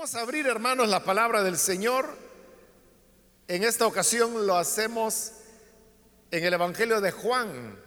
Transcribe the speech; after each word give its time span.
Vamos 0.00 0.14
a 0.14 0.22
abrir, 0.22 0.46
hermanos, 0.46 0.88
la 0.88 1.04
palabra 1.04 1.42
del 1.42 1.58
Señor. 1.58 2.16
En 3.46 3.62
esta 3.64 3.86
ocasión 3.86 4.46
lo 4.46 4.56
hacemos 4.56 5.32
en 6.30 6.42
el 6.42 6.54
Evangelio 6.54 7.02
de 7.02 7.10
Juan. 7.10 7.78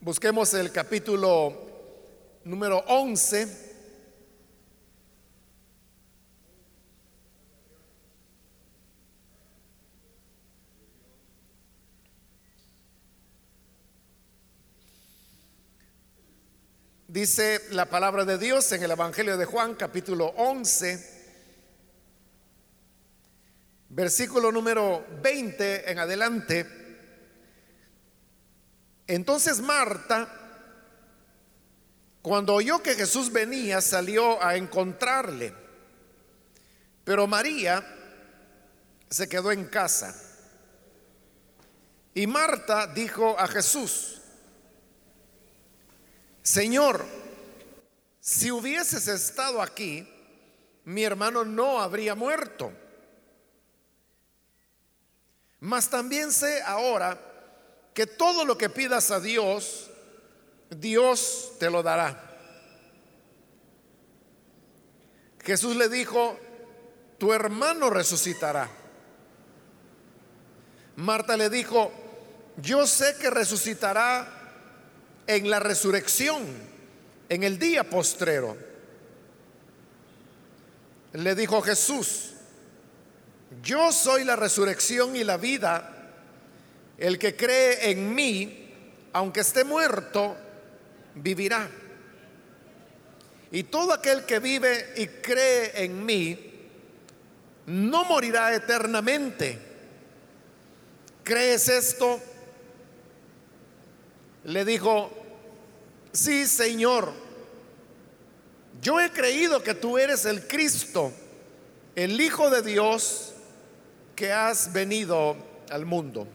Busquemos 0.00 0.54
el 0.54 0.72
capítulo 0.72 1.52
número 2.44 2.78
11. 2.88 3.68
Dice 17.08 17.60
la 17.72 17.84
palabra 17.84 18.24
de 18.24 18.38
Dios 18.38 18.72
en 18.72 18.82
el 18.82 18.92
Evangelio 18.92 19.36
de 19.36 19.44
Juan 19.44 19.74
capítulo 19.74 20.32
11, 20.36 21.17
versículo 23.98 24.52
número 24.52 25.04
20 25.20 25.90
en 25.90 25.98
adelante. 25.98 26.64
Entonces 29.08 29.60
Marta, 29.60 30.28
cuando 32.22 32.54
oyó 32.54 32.80
que 32.80 32.94
Jesús 32.94 33.32
venía, 33.32 33.80
salió 33.80 34.40
a 34.40 34.54
encontrarle. 34.54 35.52
Pero 37.02 37.26
María 37.26 37.84
se 39.10 39.28
quedó 39.28 39.50
en 39.50 39.64
casa. 39.64 40.14
Y 42.14 42.28
Marta 42.28 42.86
dijo 42.86 43.36
a 43.36 43.48
Jesús, 43.48 44.20
Señor, 46.40 47.04
si 48.20 48.52
hubieses 48.52 49.08
estado 49.08 49.60
aquí, 49.60 50.08
mi 50.84 51.02
hermano 51.02 51.44
no 51.44 51.80
habría 51.80 52.14
muerto. 52.14 52.72
Mas 55.60 55.88
también 55.88 56.32
sé 56.32 56.62
ahora 56.62 57.18
que 57.94 58.06
todo 58.06 58.44
lo 58.44 58.56
que 58.56 58.70
pidas 58.70 59.10
a 59.10 59.18
Dios, 59.18 59.90
Dios 60.70 61.52
te 61.58 61.70
lo 61.70 61.82
dará. 61.82 62.24
Jesús 65.44 65.76
le 65.76 65.88
dijo, 65.88 66.38
tu 67.18 67.32
hermano 67.32 67.90
resucitará. 67.90 68.68
Marta 70.96 71.36
le 71.36 71.48
dijo, 71.48 71.90
yo 72.56 72.86
sé 72.86 73.16
que 73.20 73.30
resucitará 73.30 74.28
en 75.26 75.50
la 75.50 75.60
resurrección, 75.60 76.44
en 77.28 77.42
el 77.44 77.58
día 77.58 77.88
postrero. 77.88 78.56
Le 81.12 81.34
dijo 81.34 81.62
Jesús, 81.62 82.34
yo 83.62 83.92
soy 83.92 84.24
la 84.24 84.36
resurrección 84.36 85.16
y 85.16 85.24
la 85.24 85.36
vida. 85.36 85.94
El 86.98 87.18
que 87.18 87.36
cree 87.36 87.90
en 87.90 88.14
mí, 88.14 88.74
aunque 89.12 89.40
esté 89.40 89.64
muerto, 89.64 90.36
vivirá. 91.14 91.68
Y 93.50 93.64
todo 93.64 93.94
aquel 93.94 94.24
que 94.24 94.40
vive 94.40 94.92
y 94.96 95.06
cree 95.06 95.84
en 95.84 96.04
mí, 96.04 96.48
no 97.66 98.04
morirá 98.04 98.54
eternamente. 98.54 99.58
¿Crees 101.24 101.68
esto? 101.68 102.20
Le 104.44 104.64
dijo, 104.64 105.10
sí 106.12 106.46
Señor, 106.46 107.12
yo 108.80 109.00
he 109.00 109.10
creído 109.10 109.62
que 109.62 109.74
tú 109.74 109.98
eres 109.98 110.24
el 110.24 110.46
Cristo, 110.46 111.12
el 111.94 112.20
Hijo 112.20 112.50
de 112.50 112.62
Dios 112.62 113.34
que 114.18 114.32
has 114.32 114.72
venido 114.72 115.36
al 115.70 115.86
mundo. 115.86 116.26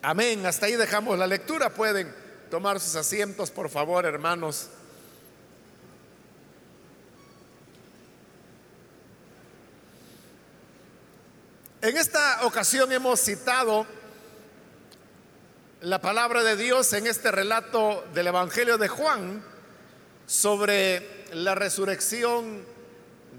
Amén. 0.00 0.46
Hasta 0.46 0.66
ahí 0.66 0.76
dejamos 0.76 1.18
la 1.18 1.26
lectura. 1.26 1.70
Pueden 1.70 2.14
tomar 2.48 2.78
sus 2.78 2.94
asientos, 2.94 3.50
por 3.50 3.68
favor, 3.68 4.06
hermanos. 4.06 4.68
En 11.82 11.96
esta 11.96 12.46
ocasión 12.46 12.92
hemos 12.92 13.18
citado 13.18 13.84
la 15.80 16.00
palabra 16.00 16.44
de 16.44 16.54
Dios 16.54 16.92
en 16.92 17.08
este 17.08 17.32
relato 17.32 18.04
del 18.14 18.28
Evangelio 18.28 18.78
de 18.78 18.86
Juan 18.86 19.44
sobre 20.24 21.26
la 21.32 21.56
resurrección 21.56 22.64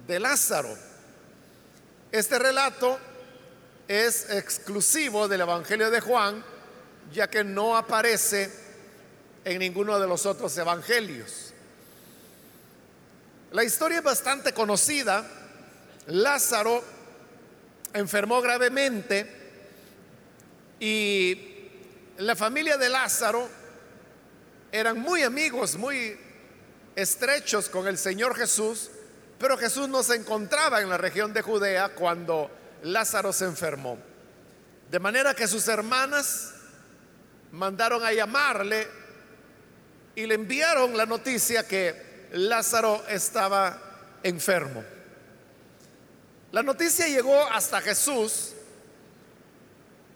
de 0.05 0.19
Lázaro. 0.19 0.86
Este 2.11 2.39
relato 2.39 2.97
es 3.87 4.29
exclusivo 4.29 5.27
del 5.27 5.41
Evangelio 5.41 5.91
de 5.91 5.99
Juan, 5.99 6.43
ya 7.11 7.29
que 7.29 7.43
no 7.43 7.75
aparece 7.75 8.49
en 9.43 9.59
ninguno 9.59 9.99
de 9.99 10.07
los 10.07 10.25
otros 10.25 10.57
evangelios. 10.57 11.53
La 13.51 13.63
historia 13.63 13.97
es 13.97 14.03
bastante 14.03 14.53
conocida. 14.53 15.25
Lázaro 16.07 16.81
enfermó 17.93 18.41
gravemente 18.41 19.29
y 20.79 21.69
la 22.19 22.35
familia 22.35 22.77
de 22.77 22.89
Lázaro 22.89 23.49
eran 24.71 24.99
muy 24.99 25.23
amigos, 25.23 25.75
muy 25.75 26.17
estrechos 26.95 27.67
con 27.67 27.87
el 27.87 27.97
Señor 27.97 28.35
Jesús, 28.35 28.91
pero 29.39 29.57
Jesús 29.57 29.87
no 29.87 30.03
se 30.03 30.15
encontraba 30.15 30.81
en 30.81 30.89
la 30.89 30.97
región 30.97 31.33
de 31.33 31.41
Judea 31.41 31.89
cuando 31.89 32.49
Lázaro 32.83 33.31
se 33.31 33.45
enfermó. 33.45 33.97
De 34.89 34.99
manera 34.99 35.33
que 35.33 35.47
sus 35.47 35.67
hermanas 35.67 36.53
mandaron 37.51 38.03
a 38.03 38.13
llamarle 38.13 38.87
y 40.15 40.25
le 40.25 40.35
enviaron 40.35 40.97
la 40.97 41.05
noticia 41.05 41.67
que 41.67 42.27
Lázaro 42.31 43.03
estaba 43.07 43.79
enfermo. 44.23 44.83
La 46.51 46.63
noticia 46.63 47.07
llegó 47.07 47.45
hasta 47.47 47.81
Jesús 47.81 48.53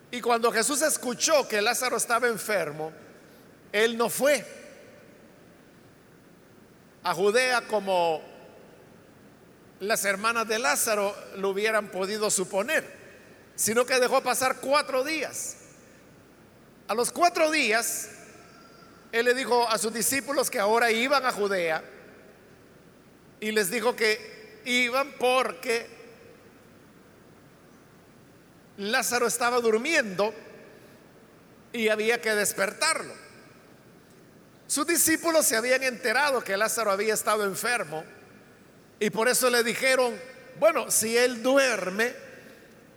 y 0.10 0.20
cuando 0.22 0.52
Jesús 0.52 0.82
escuchó 0.82 1.48
que 1.48 1.62
Lázaro 1.62 1.98
estaba 1.98 2.28
enfermo, 2.28 2.92
él 3.72 3.98
no 3.98 4.10
fue 4.10 4.46
a 7.04 7.14
Judea 7.14 7.62
como 7.68 8.31
las 9.82 10.06
hermanas 10.06 10.48
de 10.48 10.60
Lázaro 10.60 11.16
lo 11.38 11.50
hubieran 11.50 11.90
podido 11.90 12.30
suponer, 12.30 12.86
sino 13.56 13.84
que 13.84 14.00
dejó 14.00 14.22
pasar 14.22 14.58
cuatro 14.58 15.04
días. 15.04 15.58
A 16.88 16.94
los 16.94 17.12
cuatro 17.12 17.50
días, 17.50 18.10
él 19.12 19.26
le 19.26 19.34
dijo 19.34 19.68
a 19.68 19.80
sus 19.80 19.92
discípulos 19.92 20.52
que 20.52 20.60
ahora 20.60 20.92
iban 20.92 21.26
a 21.26 21.32
Judea 21.32 21.84
y 23.40 23.52
les 23.52 23.72
dijo 23.72 23.96
que 23.96 24.62
iban 24.66 25.14
porque 25.18 25.88
Lázaro 28.78 29.26
estaba 29.26 29.60
durmiendo 29.60 30.32
y 31.74 31.88
había 31.88 32.22
que 32.22 32.36
despertarlo. 32.36 33.16
Sus 34.68 34.86
discípulos 34.86 35.48
se 35.48 35.56
habían 35.58 35.82
enterado 35.82 36.44
que 36.44 36.56
Lázaro 36.56 36.92
había 36.92 37.16
estado 37.16 37.46
enfermo 37.46 38.04
y 39.02 39.10
por 39.10 39.28
eso 39.28 39.50
le 39.50 39.66
dijeron, 39.66 40.18
bueno, 40.62 40.90
si 40.90 41.18
él 41.18 41.44
duerme, 41.44 42.14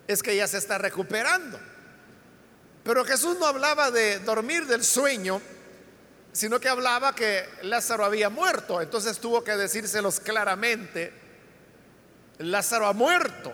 es 0.06 0.22
que 0.22 0.36
ya 0.36 0.46
se 0.46 0.58
está 0.58 0.78
recuperando. 0.78 1.58
Pero 2.84 3.04
Jesús 3.04 3.36
no 3.40 3.46
hablaba 3.46 3.90
de 3.90 4.20
dormir 4.20 4.66
del 4.66 4.84
sueño, 4.84 5.42
sino 6.30 6.60
que 6.60 6.68
hablaba 6.68 7.12
que 7.12 7.44
Lázaro 7.62 8.04
había 8.04 8.30
muerto. 8.30 8.80
Entonces 8.80 9.18
tuvo 9.18 9.42
que 9.42 9.56
decírselos 9.56 10.20
claramente, 10.20 11.12
Lázaro 12.38 12.86
ha 12.86 12.92
muerto 12.92 13.52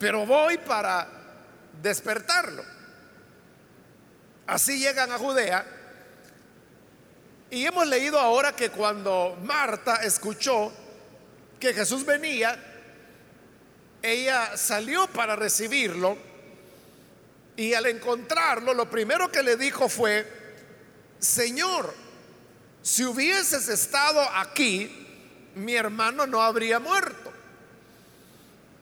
pero 0.00 0.24
voy 0.24 0.56
para 0.56 1.06
despertarlo. 1.82 2.64
Así 4.46 4.78
llegan 4.78 5.12
a 5.12 5.18
Judea. 5.18 5.66
Y 7.50 7.66
hemos 7.66 7.86
leído 7.86 8.18
ahora 8.18 8.56
que 8.56 8.70
cuando 8.70 9.36
Marta 9.42 9.96
escuchó 9.96 10.72
que 11.60 11.74
Jesús 11.74 12.04
venía, 12.04 12.58
ella 14.02 14.56
salió 14.56 15.06
para 15.08 15.36
recibirlo 15.36 16.16
y 17.56 17.74
al 17.74 17.86
encontrarlo 17.86 18.72
lo 18.72 18.88
primero 18.88 19.30
que 19.30 19.42
le 19.42 19.56
dijo 19.56 19.88
fue, 19.88 20.26
Señor, 21.18 21.94
si 22.82 23.04
hubieses 23.04 23.68
estado 23.68 24.22
aquí, 24.34 24.90
mi 25.54 25.74
hermano 25.74 26.26
no 26.26 26.42
habría 26.42 26.80
muerto. 26.80 27.30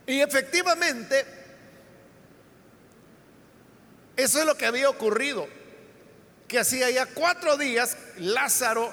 Y 0.06 0.20
efectivamente, 0.20 1.26
eso 4.16 4.38
es 4.38 4.46
lo 4.46 4.56
que 4.56 4.66
había 4.66 4.88
ocurrido, 4.88 5.48
que 6.46 6.60
hacía 6.60 6.88
ya 6.90 7.06
cuatro 7.06 7.56
días 7.56 7.96
Lázaro 8.18 8.92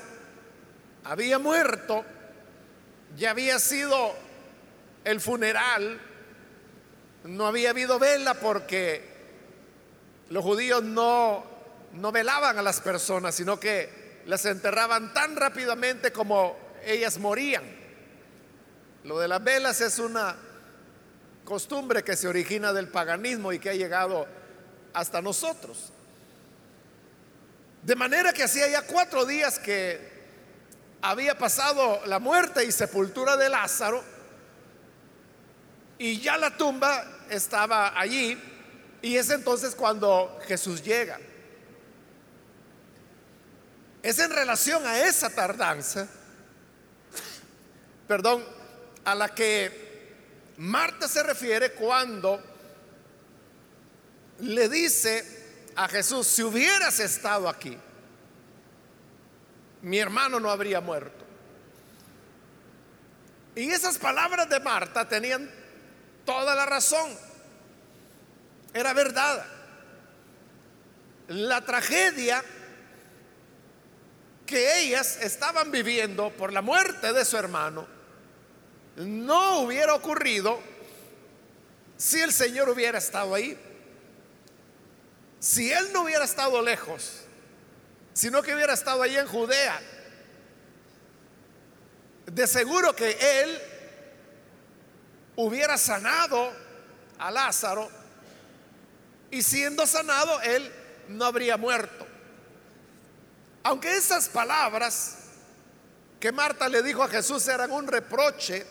había 1.03 1.37
muerto 1.37 2.03
ya 3.15 3.31
había 3.31 3.59
sido 3.59 4.13
el 5.03 5.21
funeral, 5.21 5.99
no 7.23 7.47
había 7.47 7.71
habido 7.71 7.99
vela 7.99 8.33
porque 8.35 9.01
los 10.29 10.43
judíos 10.43 10.83
no, 10.83 11.45
no 11.93 12.11
velaban 12.11 12.57
a 12.57 12.61
las 12.61 12.81
personas, 12.81 13.35
sino 13.35 13.59
que 13.59 14.21
las 14.25 14.45
enterraban 14.45 15.13
tan 15.13 15.35
rápidamente 15.35 16.11
como 16.11 16.57
ellas 16.83 17.17
morían. 17.17 17.63
Lo 19.03 19.19
de 19.19 19.27
las 19.27 19.43
velas 19.43 19.81
es 19.81 19.99
una 19.99 20.35
costumbre 21.43 22.03
que 22.03 22.15
se 22.15 22.27
origina 22.27 22.73
del 22.73 22.87
paganismo 22.87 23.53
y 23.53 23.59
que 23.59 23.69
ha 23.69 23.75
llegado 23.75 24.27
hasta 24.93 25.21
nosotros. 25.21 25.91
De 27.83 27.95
manera 27.95 28.33
que 28.33 28.43
hacía 28.43 28.67
ya 28.67 28.81
cuatro 28.81 29.25
días 29.25 29.59
que 29.59 30.14
había 31.09 31.37
pasado 31.37 32.01
la 32.07 32.17
muerte 32.17 32.65
y 32.65 32.71
sepultura 32.71 33.37
de 33.37 33.47
Lázaro 33.47 34.03
y 35.99 36.19
ya 36.19 36.35
la 36.35 36.57
tumba 36.57 37.05
estaba 37.29 37.99
allí 37.99 38.41
y 39.03 39.15
es 39.15 39.29
entonces 39.29 39.75
cuando 39.75 40.39
Jesús 40.47 40.81
llega. 40.81 41.19
Es 44.01 44.17
en 44.17 44.31
relación 44.31 44.83
a 44.85 44.99
esa 45.05 45.29
tardanza, 45.29 46.07
perdón, 48.07 48.43
a 49.03 49.13
la 49.13 49.29
que 49.29 50.15
Marta 50.57 51.07
se 51.07 51.21
refiere 51.21 51.73
cuando 51.73 52.41
le 54.39 54.69
dice 54.69 55.71
a 55.75 55.87
Jesús, 55.87 56.25
si 56.25 56.41
hubieras 56.41 56.99
estado 56.99 57.47
aquí, 57.47 57.77
mi 59.85 59.99
hermano 59.99 60.39
no 60.39 60.49
habría 60.49 60.81
muerto. 60.81 61.23
Y 63.55 63.69
esas 63.69 63.99
palabras 63.99 64.49
de 64.49 64.59
Marta 64.59 65.07
tenían 65.07 65.47
toda 66.25 66.55
la 66.55 66.65
razón. 66.65 67.15
Era 68.73 68.93
verdad. 68.93 69.45
La 71.27 71.61
tragedia 71.61 72.43
que 74.47 74.81
ellas 74.81 75.19
estaban 75.21 75.69
viviendo 75.69 76.31
por 76.31 76.51
la 76.51 76.63
muerte 76.63 77.13
de 77.13 77.23
su 77.23 77.37
hermano 77.37 77.87
no 78.95 79.59
hubiera 79.59 79.93
ocurrido 79.93 80.59
si 81.95 82.21
el 82.21 82.33
Señor 82.33 82.69
hubiera 82.69 82.97
estado 82.97 83.35
ahí. 83.35 83.55
Si 85.39 85.71
Él 85.71 85.93
no 85.93 86.01
hubiera 86.01 86.25
estado 86.25 86.59
lejos, 86.63 87.24
sino 88.15 88.41
que 88.41 88.55
hubiera 88.55 88.73
estado 88.73 89.03
ahí 89.03 89.17
en 89.17 89.27
Judea. 89.27 89.77
De 92.27 92.47
seguro 92.47 92.95
que 92.95 93.11
él 93.43 93.61
hubiera 95.35 95.77
sanado 95.77 96.53
a 97.19 97.29
Lázaro 97.29 97.91
y 99.29 99.43
siendo 99.43 99.85
sanado 99.85 100.41
él 100.41 100.71
no 101.09 101.25
habría 101.25 101.57
muerto. 101.57 102.07
Aunque 103.63 103.97
esas 103.97 104.29
palabras 104.29 105.17
que 106.17 106.31
Marta 106.31 106.69
le 106.69 106.81
dijo 106.83 107.03
a 107.03 107.09
Jesús 107.09 107.45
eran 107.49 107.69
un 107.71 107.85
reproche, 107.85 108.65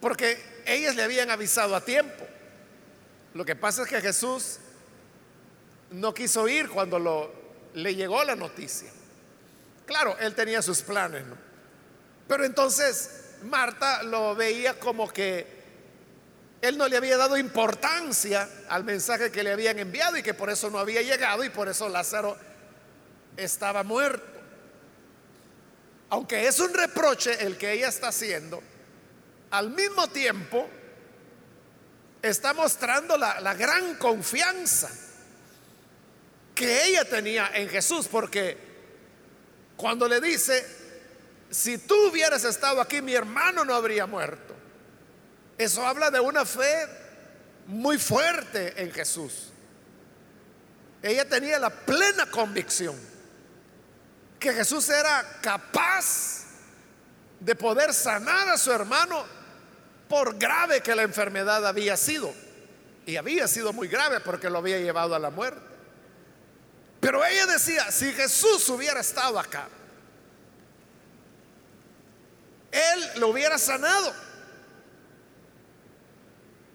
porque 0.00 0.62
ellas 0.64 0.96
le 0.96 1.02
habían 1.02 1.30
avisado 1.30 1.76
a 1.76 1.84
tiempo. 1.84 2.26
Lo 3.34 3.44
que 3.44 3.54
pasa 3.54 3.82
es 3.82 3.88
que 3.88 4.00
Jesús 4.00 4.58
no 5.90 6.14
quiso 6.14 6.48
ir 6.48 6.68
cuando 6.68 7.32
le 7.74 7.94
llegó 7.94 8.22
la 8.24 8.36
noticia. 8.36 8.90
Claro, 9.86 10.16
él 10.20 10.34
tenía 10.34 10.62
sus 10.62 10.82
planes, 10.82 11.24
Pero 12.28 12.44
entonces 12.44 13.34
Marta 13.42 14.02
lo 14.04 14.34
veía 14.36 14.78
como 14.78 15.08
que 15.12 15.58
él 16.60 16.76
no 16.78 16.86
le 16.86 16.96
había 16.96 17.16
dado 17.16 17.36
importancia 17.36 18.48
al 18.68 18.84
mensaje 18.84 19.32
que 19.32 19.42
le 19.42 19.52
habían 19.52 19.78
enviado 19.78 20.16
y 20.16 20.22
que 20.22 20.34
por 20.34 20.50
eso 20.50 20.70
no 20.70 20.78
había 20.78 21.02
llegado 21.02 21.42
y 21.42 21.48
por 21.48 21.68
eso 21.68 21.88
Lázaro 21.88 22.36
estaba 23.36 23.82
muerto. 23.82 24.26
Aunque 26.10 26.46
es 26.46 26.60
un 26.60 26.74
reproche 26.74 27.44
el 27.44 27.56
que 27.56 27.72
ella 27.72 27.88
está 27.88 28.08
haciendo, 28.08 28.62
al 29.50 29.70
mismo 29.70 30.08
tiempo 30.08 30.68
está 32.22 32.52
mostrando 32.52 33.16
la 33.16 33.54
gran 33.54 33.94
confianza 33.94 34.90
que 36.54 36.86
ella 36.86 37.04
tenía 37.04 37.50
en 37.54 37.68
Jesús, 37.68 38.06
porque 38.08 38.56
cuando 39.76 40.06
le 40.06 40.20
dice, 40.20 40.66
si 41.50 41.78
tú 41.78 42.08
hubieras 42.08 42.44
estado 42.44 42.80
aquí, 42.80 43.02
mi 43.02 43.14
hermano 43.14 43.64
no 43.64 43.74
habría 43.74 44.06
muerto. 44.06 44.54
Eso 45.58 45.86
habla 45.86 46.10
de 46.10 46.20
una 46.20 46.44
fe 46.44 46.86
muy 47.66 47.98
fuerte 47.98 48.80
en 48.82 48.92
Jesús. 48.92 49.50
Ella 51.02 51.28
tenía 51.28 51.58
la 51.58 51.70
plena 51.70 52.26
convicción 52.26 52.96
que 54.38 54.52
Jesús 54.52 54.88
era 54.88 55.38
capaz 55.42 56.46
de 57.40 57.54
poder 57.54 57.92
sanar 57.92 58.48
a 58.48 58.58
su 58.58 58.72
hermano 58.72 59.24
por 60.08 60.38
grave 60.38 60.82
que 60.82 60.94
la 60.94 61.02
enfermedad 61.02 61.66
había 61.66 61.96
sido. 61.96 62.32
Y 63.06 63.16
había 63.16 63.48
sido 63.48 63.72
muy 63.72 63.88
grave 63.88 64.20
porque 64.20 64.50
lo 64.50 64.58
había 64.58 64.78
llevado 64.78 65.14
a 65.14 65.18
la 65.18 65.30
muerte. 65.30 65.69
Pero 67.00 67.24
ella 67.24 67.46
decía, 67.46 67.90
si 67.90 68.12
Jesús 68.12 68.68
hubiera 68.68 69.00
estado 69.00 69.38
acá, 69.38 69.68
Él 72.70 73.10
lo 73.16 73.28
hubiera 73.28 73.56
sanado. 73.56 74.12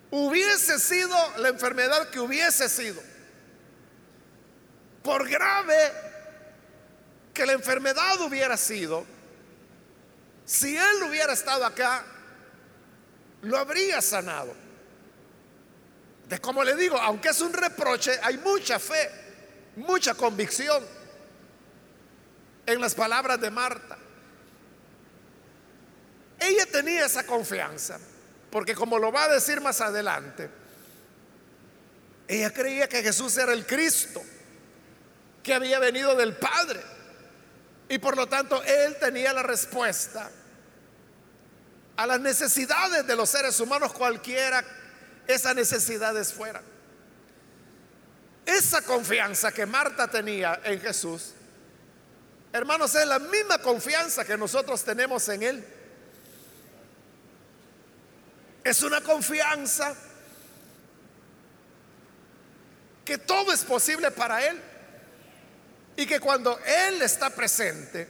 Hubiese 0.10 0.80
sido 0.80 1.16
la 1.38 1.50
enfermedad 1.50 2.10
que 2.10 2.20
hubiese 2.20 2.68
sido. 2.70 3.02
Por 5.04 5.30
grave 5.30 5.92
que 7.32 7.46
la 7.46 7.54
enfermedad 7.54 8.20
hubiera 8.22 8.58
sido, 8.58 9.06
si 10.44 10.76
Él 10.76 11.04
hubiera 11.08 11.34
estado 11.34 11.66
acá, 11.66 12.04
lo 13.44 13.58
habría 13.60 14.02
sanado. 14.02 14.56
De 16.28 16.40
como 16.40 16.64
le 16.64 16.76
digo, 16.76 16.98
aunque 16.98 17.30
es 17.30 17.42
un 17.42 17.54
reproche, 17.54 18.20
hay 18.24 18.40
mucha 18.40 18.80
fe 18.80 19.25
mucha 19.76 20.14
convicción 20.14 20.84
en 22.66 22.82
las 22.82 22.96
palabras 22.96 23.40
de 23.40 23.52
Marta. 23.52 23.98
Ella 26.40 26.66
tenía 26.66 27.06
esa 27.06 27.26
confianza, 27.26 28.00
porque 28.52 28.76
como 28.76 29.00
lo 29.00 29.12
va 29.12 29.24
a 29.24 29.30
decir 29.30 29.62
más 29.62 29.82
adelante, 29.82 30.50
ella 32.28 32.52
creía 32.52 32.90
que 32.90 33.04
Jesús 33.04 33.38
era 33.38 33.54
el 33.54 33.66
Cristo, 33.66 34.22
que 35.44 35.54
había 35.54 35.80
venido 35.80 36.16
del 36.16 36.36
Padre, 36.36 36.82
y 37.88 38.00
por 38.00 38.18
lo 38.18 38.28
tanto 38.28 38.62
él 38.64 38.98
tenía 39.00 39.32
la 39.32 39.44
respuesta 39.44 40.30
a 41.96 42.08
las 42.08 42.20
necesidades 42.20 43.08
de 43.08 43.16
los 43.16 43.30
seres 43.30 43.60
humanos, 43.60 43.94
cualquiera 43.94 44.64
esas 45.28 45.56
necesidades 45.56 46.34
fueran. 46.34 46.75
Esa 48.46 48.82
confianza 48.84 49.52
que 49.52 49.66
Marta 49.66 50.08
tenía 50.08 50.62
en 50.64 50.80
Jesús, 50.80 51.34
hermanos, 52.54 52.94
es 52.94 53.08
la 53.08 53.20
misma 53.20 53.58
confianza 53.58 54.24
que 54.24 54.38
nosotros 54.38 54.84
tenemos 54.84 55.28
en 55.30 55.44
Él. 55.44 55.66
Es 58.64 58.84
una 58.84 59.02
confianza 59.02 59.96
que 63.04 63.18
todo 63.18 63.52
es 63.52 63.64
posible 63.64 64.12
para 64.12 64.46
Él 64.46 64.62
y 65.96 66.06
que 66.06 66.20
cuando 66.20 66.60
Él 66.60 67.02
está 67.02 67.30
presente, 67.30 68.08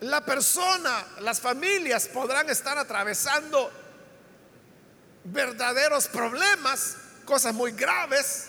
la 0.00 0.24
persona, 0.24 1.06
las 1.20 1.40
familias 1.40 2.08
podrán 2.08 2.50
estar 2.50 2.76
atravesando 2.76 3.70
verdaderos 5.24 6.08
problemas 6.08 6.96
cosas 7.32 7.54
muy 7.54 7.72
graves, 7.72 8.48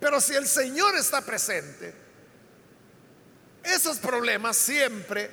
pero 0.00 0.22
si 0.22 0.34
el 0.34 0.48
Señor 0.48 0.96
está 0.96 1.20
presente, 1.20 1.94
esos 3.62 3.98
problemas 3.98 4.56
siempre 4.56 5.28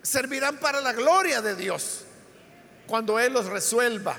servirán 0.00 0.56
para 0.56 0.80
la 0.80 0.94
gloria 0.94 1.42
de 1.42 1.54
Dios 1.54 2.04
cuando 2.86 3.18
Él 3.18 3.34
los 3.34 3.44
resuelva. 3.44 4.16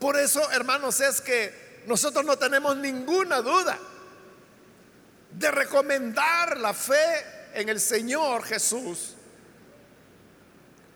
Por 0.00 0.18
eso, 0.18 0.50
hermanos, 0.50 1.00
es 1.00 1.20
que 1.20 1.84
nosotros 1.86 2.24
no 2.24 2.36
tenemos 2.36 2.76
ninguna 2.76 3.40
duda 3.40 3.78
de 5.30 5.50
recomendar 5.52 6.56
la 6.56 6.74
fe 6.74 7.52
en 7.54 7.68
el 7.68 7.78
Señor 7.78 8.42
Jesús, 8.42 9.14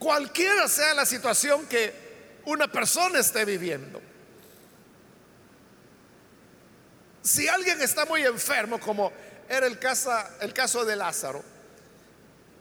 cualquiera 0.01 0.67
sea 0.67 0.93
la 0.95 1.07
situación 1.07 1.67
que 1.67 2.03
una 2.47 2.71
persona 2.71 3.21
esté 3.21 3.45
viviendo. 3.45 4.01
Si 7.23 7.49
alguien 7.49 7.81
está 7.81 8.05
muy 8.05 8.25
enfermo, 8.25 8.79
como 8.79 9.13
era 9.49 9.67
el, 9.67 9.79
caso 9.79 10.85
de 10.85 10.97
Lázaro. 10.97 11.45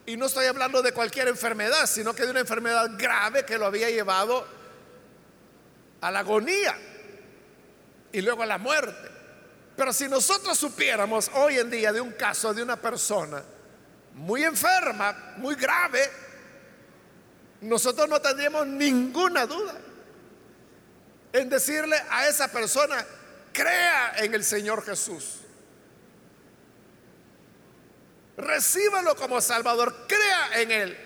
Y 0.06 0.16
no 0.16 0.26
estoy 0.26 0.46
hablando 0.46 0.82
de 0.82 0.92
cualquier 0.92 1.28
enfermedad, 1.28 1.86
sino 1.86 2.14
que 2.14 2.24
de 2.24 2.30
una 2.30 2.40
enfermedad 2.40 2.90
grave 2.96 3.44
que 3.44 3.58
lo 3.58 3.66
había 3.66 3.90
llevado 3.90 4.46
a 6.00 6.10
la 6.10 6.20
agonía 6.20 6.76
y 8.12 8.20
luego 8.20 8.42
a 8.42 8.46
la 8.46 8.58
muerte. 8.58 9.10
Pero 9.76 9.92
si 9.92 10.08
nosotros 10.08 10.58
supiéramos 10.58 11.30
hoy 11.34 11.58
en 11.58 11.70
día 11.70 11.92
de 11.92 12.00
un 12.00 12.12
caso 12.12 12.52
de 12.52 12.62
una 12.62 12.76
persona 12.76 13.42
muy 14.12 14.44
enferma, 14.44 15.34
muy 15.38 15.54
grave, 15.54 16.08
nosotros 17.64 18.08
no 18.10 18.20
tendríamos 18.20 18.66
ninguna 18.66 19.46
duda 19.46 19.74
en 21.32 21.48
decirle 21.48 21.96
a 22.10 22.28
esa 22.28 22.48
persona, 22.48 23.04
crea 23.52 24.16
en 24.18 24.34
el 24.34 24.44
Señor 24.44 24.84
Jesús. 24.84 25.38
Recíbalo 28.36 29.16
como 29.16 29.40
Salvador, 29.40 30.06
crea 30.06 30.60
en 30.60 30.70
Él. 30.70 30.98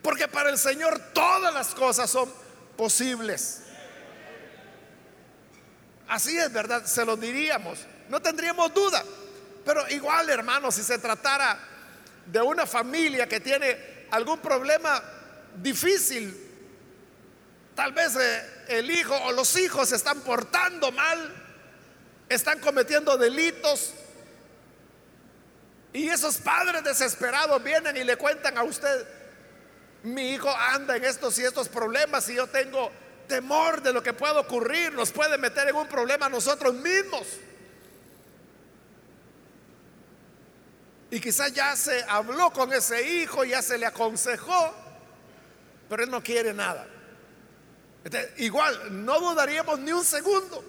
Porque 0.00 0.28
para 0.28 0.50
el 0.50 0.58
Señor 0.58 0.96
todas 1.12 1.52
las 1.52 1.74
cosas 1.74 2.08
son 2.08 2.32
posibles. 2.76 3.62
Así 6.06 6.38
es, 6.38 6.52
¿verdad? 6.52 6.86
Se 6.86 7.04
lo 7.04 7.16
diríamos. 7.16 7.80
No 8.08 8.22
tendríamos 8.22 8.72
duda. 8.72 9.02
Pero 9.64 9.88
igual, 9.88 10.30
hermanos, 10.30 10.76
si 10.76 10.84
se 10.84 10.98
tratara 10.98 11.58
de 12.26 12.40
una 12.40 12.64
familia 12.64 13.28
que 13.28 13.40
tiene 13.40 14.06
algún 14.12 14.38
problema 14.38 15.02
difícil, 15.56 16.34
tal 17.74 17.92
vez 17.92 18.16
eh, 18.16 18.64
el 18.68 18.90
hijo 18.90 19.14
o 19.24 19.32
los 19.32 19.56
hijos 19.56 19.88
se 19.88 19.96
están 19.96 20.20
portando 20.20 20.92
mal, 20.92 21.34
están 22.28 22.58
cometiendo 22.60 23.16
delitos, 23.16 23.94
y 25.92 26.08
esos 26.08 26.36
padres 26.36 26.84
desesperados 26.84 27.62
vienen 27.62 27.96
y 27.96 28.04
le 28.04 28.16
cuentan 28.16 28.58
a 28.58 28.62
usted, 28.62 29.06
mi 30.02 30.30
hijo 30.32 30.50
anda 30.50 30.96
en 30.96 31.04
estos 31.04 31.38
y 31.38 31.44
estos 31.44 31.68
problemas 31.68 32.28
y 32.28 32.34
yo 32.34 32.46
tengo 32.46 32.90
temor 33.26 33.82
de 33.82 33.92
lo 33.92 34.02
que 34.02 34.12
pueda 34.12 34.40
ocurrir, 34.40 34.92
nos 34.92 35.10
puede 35.10 35.38
meter 35.38 35.68
en 35.68 35.76
un 35.76 35.88
problema 35.88 36.28
nosotros 36.28 36.74
mismos. 36.74 37.26
Y 41.10 41.20
quizás 41.20 41.52
ya 41.52 41.74
se 41.74 42.04
habló 42.04 42.50
con 42.50 42.72
ese 42.72 43.02
hijo, 43.08 43.44
ya 43.44 43.62
se 43.62 43.78
le 43.78 43.86
aconsejó, 43.86 44.74
pero 45.88 46.04
él 46.04 46.10
no 46.10 46.22
quiere 46.22 46.52
nada. 46.52 46.86
igual, 48.36 49.04
no 49.04 49.20
dudaríamos 49.20 49.78
ni 49.80 49.92
un 49.92 50.04
segundo 50.04 50.64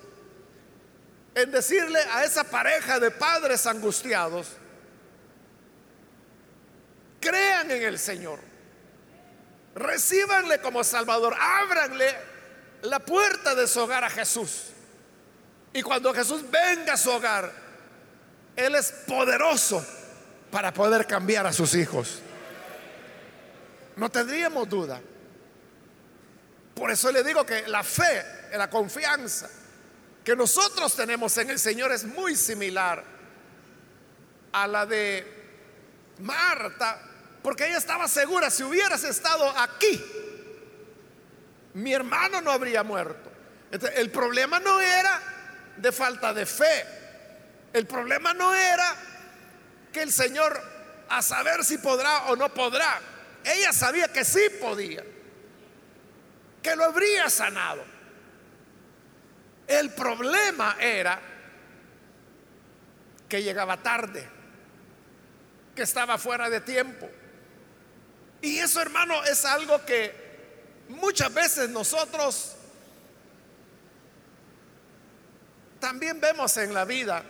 en 1.36 1.52
decirle 1.52 2.00
a 2.12 2.24
esa 2.24 2.44
pareja 2.44 3.00
de 3.00 3.12
padres 3.12 3.66
angustiados, 3.66 4.48
crean 7.20 7.72
en 7.72 7.84
el 7.84 8.00
Señor, 8.00 8.40
recíbanle 9.76 10.60
como 10.60 10.84
Salvador, 10.84 11.36
ábranle 11.40 12.16
la 12.84 13.00
puerta 13.00 13.56
de 13.56 13.68
su 13.68 13.80
hogar 13.82 14.04
a 14.04 14.10
Jesús. 14.10 14.68
Y 15.74 15.82
cuando 15.82 16.14
Jesús 16.14 16.44
venga 16.50 16.94
a 16.94 16.98
su 16.98 17.12
hogar, 17.12 17.52
Él 18.56 18.76
es 18.76 18.92
poderoso 19.08 19.86
para 20.52 20.74
poder 20.74 21.06
cambiar 21.06 21.46
a 21.46 21.54
sus 21.54 21.76
hijos. 21.76 22.22
No 24.00 24.10
tendríamos 24.10 24.70
duda. 24.70 25.01
Por 26.74 26.89
eso 26.89 27.12
le 27.12 27.22
digo 27.22 27.46
que 27.46 27.68
la 27.68 27.84
fe, 27.84 28.24
la 28.56 28.70
confianza 28.70 29.50
que 30.24 30.38
nosotros 30.38 30.96
tenemos 30.96 31.38
en 31.38 31.50
el 31.50 31.60
Señor 31.60 31.91
es 31.91 32.06
muy 32.06 32.38
similar 32.38 33.03
a 34.53 34.68
la 34.68 34.86
de 34.86 36.15
Marta, 36.20 37.01
porque 37.44 37.68
ella 37.68 37.77
estaba 37.77 38.08
segura, 38.08 38.50
si 38.50 38.63
hubieras 38.63 39.03
estado 39.03 39.50
aquí, 39.58 40.01
mi 41.74 41.94
hermano 41.94 42.39
no 42.39 42.51
habría 42.51 42.84
muerto. 42.84 43.29
el 43.96 44.12
problema 44.12 44.62
no 44.62 44.79
era 44.79 45.22
de 45.75 45.91
falta 45.91 46.34
de 46.34 46.46
fe, 46.46 46.86
el 47.74 47.86
problema 47.86 48.34
no 48.34 48.56
era 48.56 48.96
que 49.91 50.01
el 50.01 50.13
Señor 50.13 50.58
a 51.10 51.22
saber 51.22 51.65
si 51.65 51.77
podrá 51.79 52.27
o 52.27 52.38
no 52.38 52.53
podrá. 52.53 53.01
Ella 53.43 53.74
sabía 53.74 54.12
que 54.12 54.25
sí 54.25 54.41
podía, 54.60 55.03
que 56.62 56.75
lo 56.75 56.86
habría 56.86 57.29
sanado. 57.29 57.84
El 59.67 59.91
problema 59.91 60.77
era 60.79 61.19
que 63.27 63.43
llegaba 63.43 63.77
tarde, 63.77 64.27
que 65.75 65.84
estaba 65.84 66.17
fuera 66.17 66.50
de 66.50 66.62
tiempo. 66.62 67.10
Y 68.41 68.58
eso, 68.58 68.81
hermano, 68.81 69.24
es 69.25 69.46
algo 69.46 69.86
que 69.86 70.13
muchas 70.89 71.34
veces 71.34 71.69
nosotros 71.69 72.55
también 75.79 76.19
vemos 76.19 76.58
en 76.58 76.74
la 76.74 76.84
vida 76.86 77.24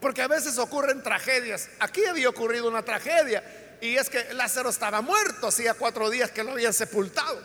porque 0.00 0.22
a 0.22 0.28
veces 0.28 0.58
ocurren 0.58 1.02
tragedias. 1.02 1.68
Aquí 1.80 2.04
había 2.04 2.28
ocurrido 2.28 2.68
una 2.68 2.82
tragedia 2.82 3.42
y 3.80 3.96
es 3.96 4.08
que 4.08 4.32
Lázaro 4.34 4.70
estaba 4.70 5.00
muerto, 5.00 5.48
hacía 5.48 5.74
cuatro 5.74 6.08
días 6.10 6.30
que 6.30 6.42
lo 6.42 6.52
habían 6.52 6.72
sepultado. 6.72 7.42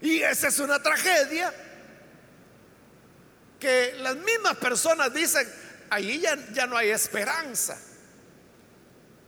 Y 0.00 0.22
esa 0.22 0.48
es 0.48 0.58
una 0.60 0.80
tragedia 0.82 1.52
que 3.58 3.94
las 3.98 4.16
mismas 4.16 4.56
personas 4.56 5.12
dicen, 5.12 5.48
ahí 5.90 6.20
ya, 6.20 6.36
ya 6.52 6.66
no 6.66 6.76
hay 6.76 6.90
esperanza, 6.90 7.76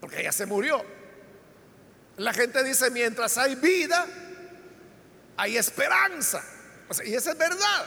porque 0.01 0.23
ya 0.23 0.33
se 0.33 0.47
murió. 0.47 0.85
La 2.17 2.33
gente 2.33 2.63
dice, 2.63 2.91
mientras 2.91 3.37
hay 3.39 3.57
vida, 3.57 4.07
hay 5.37 5.57
esperanza. 5.57 6.45
y 7.05 7.15
esa 7.15 7.33
es 7.33 7.39
verdad. 7.39 7.87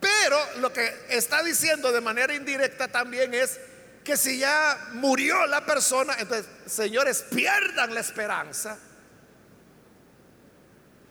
Pero 0.00 0.38
lo 0.60 0.72
que 0.72 1.06
está 1.10 1.42
diciendo 1.42 1.92
de 1.92 2.00
manera 2.00 2.34
indirecta 2.34 2.88
también 2.88 3.34
es 3.34 3.60
que 4.04 4.16
si 4.16 4.38
ya 4.38 4.88
murió 4.94 5.46
la 5.46 5.64
persona, 5.64 6.14
entonces, 6.18 6.46
señores, 6.66 7.24
pierdan 7.30 7.94
la 7.94 8.00
esperanza, 8.00 8.78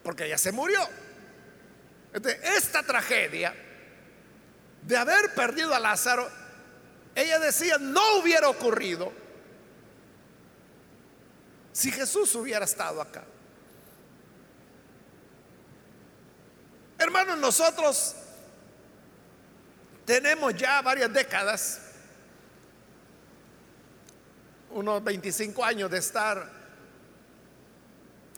porque 0.04 0.28
ya 0.28 0.38
se 0.38 0.52
murió. 0.52 0.88
Entonces, 2.14 2.42
esta 2.58 2.84
tragedia 2.84 3.54
de 4.82 4.98
haber 4.98 5.34
perdido 5.34 5.74
a 5.74 5.80
Lázaro, 5.80 6.30
ella 7.16 7.40
decía, 7.40 7.78
no 7.80 8.18
hubiera 8.18 8.50
ocurrido 8.50 9.14
si 11.72 11.92
Jesús 11.92 12.36
hubiera 12.36 12.66
estado 12.66 13.02
acá. 13.02 13.24
Hermanos, 16.98 17.38
nosotros 17.38 18.16
tenemos 20.06 20.54
ya 20.56 20.82
varias 20.82 21.12
décadas, 21.12 21.82
unos 24.74 25.04
25 25.04 25.64
años 25.64 25.92
de 25.92 26.00
estar 26.00 26.50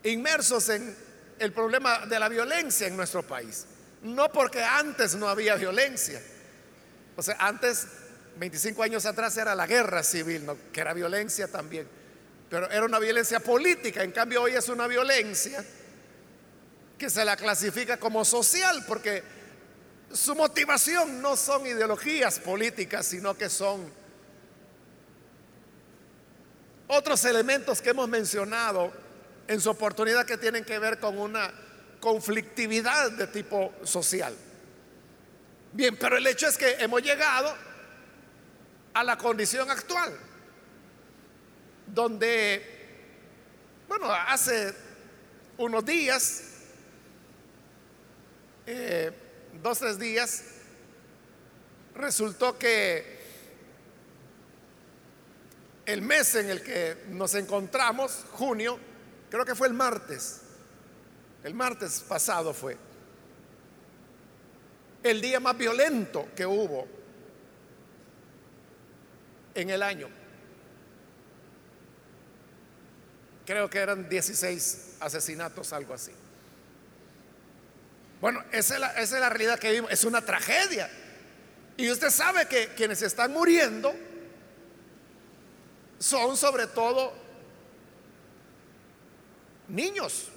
inmersos 0.03 0.69
en 0.69 0.95
el 1.39 1.51
problema 1.51 2.05
de 2.05 2.19
la 2.19 2.29
violencia 2.29 2.87
en 2.87 2.95
nuestro 2.95 3.23
país. 3.23 3.65
No 4.03 4.31
porque 4.31 4.63
antes 4.63 5.15
no 5.15 5.29
había 5.29 5.55
violencia. 5.55 6.21
O 7.15 7.23
sea, 7.23 7.35
antes, 7.39 7.87
25 8.37 8.83
años 8.83 9.05
atrás 9.05 9.37
era 9.37 9.55
la 9.55 9.67
guerra 9.67 10.03
civil, 10.03 10.45
que 10.71 10.81
era 10.81 10.93
violencia 10.93 11.47
también. 11.47 11.87
Pero 12.49 12.69
era 12.69 12.85
una 12.85 12.99
violencia 12.99 13.39
política. 13.39 14.03
En 14.03 14.11
cambio, 14.11 14.43
hoy 14.43 14.53
es 14.53 14.67
una 14.69 14.87
violencia 14.87 15.63
que 16.97 17.09
se 17.09 17.25
la 17.25 17.35
clasifica 17.35 17.97
como 17.97 18.23
social 18.23 18.83
porque 18.87 19.23
su 20.11 20.35
motivación 20.35 21.21
no 21.21 21.35
son 21.35 21.65
ideologías 21.65 22.39
políticas, 22.39 23.05
sino 23.07 23.35
que 23.35 23.49
son 23.49 23.91
otros 26.93 27.25
elementos 27.25 27.81
que 27.81 27.89
hemos 27.89 28.07
mencionado 28.07 28.91
en 29.47 29.59
su 29.59 29.69
oportunidad 29.69 30.25
que 30.25 30.37
tienen 30.37 30.63
que 30.63 30.79
ver 30.79 30.99
con 30.99 31.17
una 31.17 31.51
conflictividad 31.99 33.11
de 33.11 33.27
tipo 33.27 33.73
social. 33.83 34.35
Bien, 35.71 35.97
pero 35.97 36.17
el 36.17 36.27
hecho 36.27 36.47
es 36.47 36.57
que 36.57 36.71
hemos 36.79 37.01
llegado 37.01 37.53
a 38.93 39.03
la 39.03 39.17
condición 39.17 39.69
actual, 39.71 40.15
donde, 41.87 42.61
bueno, 43.87 44.11
hace 44.11 44.73
unos 45.57 45.83
días, 45.83 46.43
eh, 48.67 49.11
dos, 49.61 49.79
tres 49.79 49.97
días, 49.97 50.43
resultó 51.95 52.57
que 52.57 53.12
el 55.85 56.01
mes 56.01 56.35
en 56.35 56.49
el 56.49 56.61
que 56.61 57.03
nos 57.09 57.35
encontramos, 57.35 58.25
junio, 58.31 58.79
creo 59.29 59.45
que 59.45 59.55
fue 59.55 59.67
el 59.67 59.73
martes, 59.73 60.41
el 61.43 61.53
martes 61.53 62.03
pasado 62.07 62.53
fue, 62.53 62.77
el 65.03 65.21
día 65.21 65.39
más 65.39 65.57
violento 65.57 66.29
que 66.35 66.45
hubo 66.45 66.87
en 69.53 69.69
el 69.69 69.83
año. 69.83 70.09
Creo 73.45 73.69
que 73.69 73.79
eran 73.79 74.07
16 74.07 74.97
asesinatos, 75.01 75.73
algo 75.73 75.93
así. 75.93 76.13
Bueno, 78.21 78.41
esa 78.53 78.93
es, 79.01 79.11
la, 79.11 79.27
realidad 79.27 79.59
que 79.59 79.69
vivimos. 79.69 79.91
Es 79.91 80.05
una 80.05 80.21
tragedia. 80.21 80.89
Y 81.75 81.91
usted 81.91 82.09
sabe 82.09 82.47
que 82.47 82.69
quienes 82.69 83.01
están 83.01 83.33
muriendo 83.33 83.93
son 86.03 86.35
sobre 86.35 86.67
todo 86.67 87.13
niños. 89.69 90.27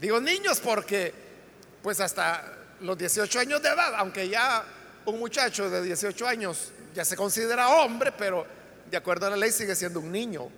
Digo 0.00 0.20
niños 0.20 0.58
porque 0.58 1.14
pues 1.80 2.00
hasta 2.00 2.58
los 2.80 2.98
18 2.98 3.38
años 3.38 3.62
de 3.62 3.68
edad, 3.68 3.94
aunque 3.94 4.28
ya 4.28 4.64
un 5.04 5.20
muchacho 5.20 5.70
de 5.70 5.80
18 5.80 6.26
años 6.26 6.72
ya 6.92 7.04
se 7.04 7.14
considera 7.14 7.68
hombre, 7.68 8.10
pero 8.10 8.44
de 8.90 8.96
acuerdo 8.96 9.26
a 9.26 9.30
la 9.30 9.36
ley 9.36 9.52
sigue 9.52 9.76
siendo 9.76 10.00
un 10.00 10.10
niño. 10.10 10.48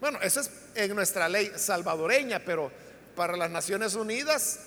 Bueno, 0.00 0.18
eso 0.22 0.40
es 0.40 0.50
en 0.74 0.94
nuestra 0.94 1.28
ley 1.28 1.52
salvadoreña, 1.56 2.40
pero 2.42 2.72
para 3.14 3.36
las 3.36 3.50
Naciones 3.50 3.94
Unidas 3.94 4.60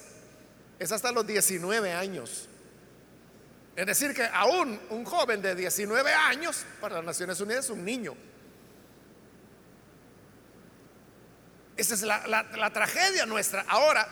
es 0.77 0.91
hasta 0.91 1.11
los 1.11 1.25
19 1.25 1.91
años. 1.91 2.49
Es 3.75 3.85
decir, 3.87 4.13
que 4.13 4.23
aún 4.23 4.79
un 4.89 5.03
joven 5.03 5.41
de 5.41 5.55
19 5.55 6.13
años 6.13 6.63
para 6.79 6.97
las 6.97 7.05
Naciones 7.05 7.39
Unidas 7.39 7.65
es 7.65 7.71
un 7.71 7.83
niño. 7.83 8.15
Esa 11.75 11.95
es 11.95 12.03
la, 12.03 12.71
tragedia 12.71 13.25
nuestra. 13.25 13.65
Ahora, 13.67 14.07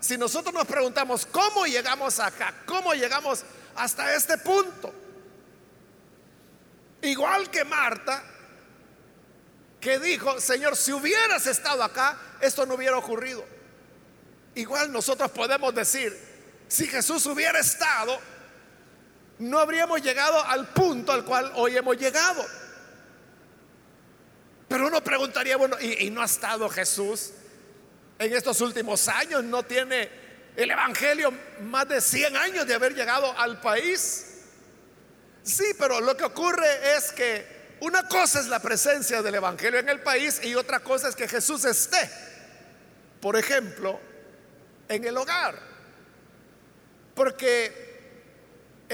si 0.00 0.18
nosotros 0.18 0.52
nos 0.52 0.66
preguntamos 0.66 1.26
cómo 1.26 1.64
llegamos 1.64 2.18
acá, 2.18 2.54
cómo 2.66 2.92
llegamos 2.92 3.44
hasta 3.76 4.14
este 4.14 4.36
punto, 4.38 4.92
igual 7.02 7.50
que 7.50 7.64
Marta, 7.64 8.22
que 9.80 10.00
dijo, 10.00 10.40
Señor, 10.40 10.76
si 10.76 10.92
hubieras 10.92 11.46
estado 11.46 11.84
acá, 11.84 12.18
esto 12.40 12.66
no 12.66 12.74
hubiera 12.74 12.98
ocurrido. 12.98 13.44
Igual 14.56 14.90
nosotros 14.90 15.30
podemos 15.30 15.72
decir, 15.72 16.18
si 16.66 16.86
Jesús 16.88 17.26
hubiera 17.26 17.60
estado, 17.60 18.18
no 19.38 19.58
habríamos 19.58 20.02
llegado 20.02 20.42
al 20.44 20.68
punto 20.68 21.12
al 21.12 21.24
cual 21.24 21.50
hoy 21.54 21.76
hemos 21.76 21.96
llegado. 21.96 22.44
Pero 24.68 24.86
uno 24.86 25.02
preguntaría, 25.02 25.56
bueno, 25.56 25.76
¿y, 25.80 26.10
no 26.10 26.22
ha 26.22 26.24
estado 26.24 26.68
Jesús 26.68 27.30
en 28.18 28.32
estos 28.32 28.60
últimos 28.60 29.08
años? 29.08 29.44
¿No 29.44 29.62
tiene 29.62 30.08
el 30.56 30.70
Evangelio 30.70 31.32
más 31.62 31.88
de 31.88 32.00
100 32.00 32.36
años 32.36 32.66
de 32.66 32.74
haber 32.74 32.94
llegado 32.94 33.36
al 33.38 33.60
país? 33.60 34.42
Sí, 35.42 35.64
pero 35.78 36.00
lo 36.00 36.16
que 36.16 36.24
ocurre 36.24 36.96
es 36.96 37.12
que 37.12 37.76
una 37.80 38.08
cosa 38.08 38.40
es 38.40 38.46
la 38.46 38.60
presencia 38.60 39.20
del 39.20 39.34
Evangelio 39.34 39.78
en 39.78 39.88
el 39.88 40.00
país 40.00 40.40
y 40.42 40.54
otra 40.54 40.80
cosa 40.80 41.08
es 41.08 41.16
que 41.16 41.28
Jesús 41.28 41.64
esté, 41.64 42.10
por 43.20 43.36
ejemplo, 43.36 44.00
en 44.88 45.04
el 45.04 45.16
hogar. 45.16 45.58
Porque 47.14 47.83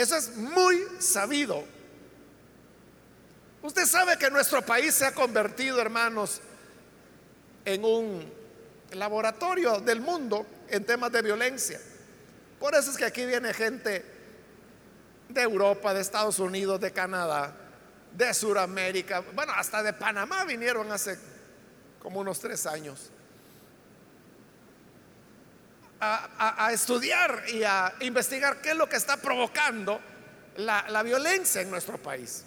eso 0.00 0.16
es 0.16 0.37
muy 0.37 0.83
sabido. 0.99 1.64
Usted 3.62 3.87
sabe 3.87 4.16
que 4.16 4.30
nuestro 4.30 4.62
país 4.62 4.95
se 4.95 5.04
ha 5.04 5.12
convertido, 5.12 5.80
hermanos, 5.80 6.40
en 7.64 7.85
un 7.85 8.33
laboratorio 8.92 9.80
del 9.80 10.00
mundo 10.00 10.47
en 10.69 10.85
temas 10.85 11.12
de 11.12 11.23
violencia. 11.23 11.80
Por 12.59 12.75
eso 12.75 12.90
es 12.90 12.97
que 12.97 13.04
aquí 13.04 13.26
viene 13.26 13.52
gente 13.52 14.04
de 15.28 15.42
Europa, 15.42 15.92
de 15.95 16.00
Estados 16.00 16.38
Unidos, 16.38 16.80
de 16.80 16.92
Canadá, 16.92 17.54
de 18.12 18.35
Sudamérica, 18.35 19.21
bueno, 19.35 19.52
hasta 19.54 19.82
de 19.82 19.93
Panamá 19.93 20.45
vinieron 20.45 20.91
hace 20.91 21.19
como 22.00 22.21
unos 22.21 22.41
tres 22.41 22.67
años 22.67 23.10
a, 26.00 26.71
estudiar 26.73 27.45
y 27.49 27.63
a 27.63 27.93
investigar 28.00 28.60
qué 28.60 28.71
es 28.71 28.76
lo 28.76 28.89
que 28.89 28.97
está 28.97 29.19
provocando 29.19 30.00
la, 30.56 30.86
la 30.89 31.02
violencia 31.02 31.60
en 31.60 31.71
nuestro 31.71 31.99
país. 31.99 32.45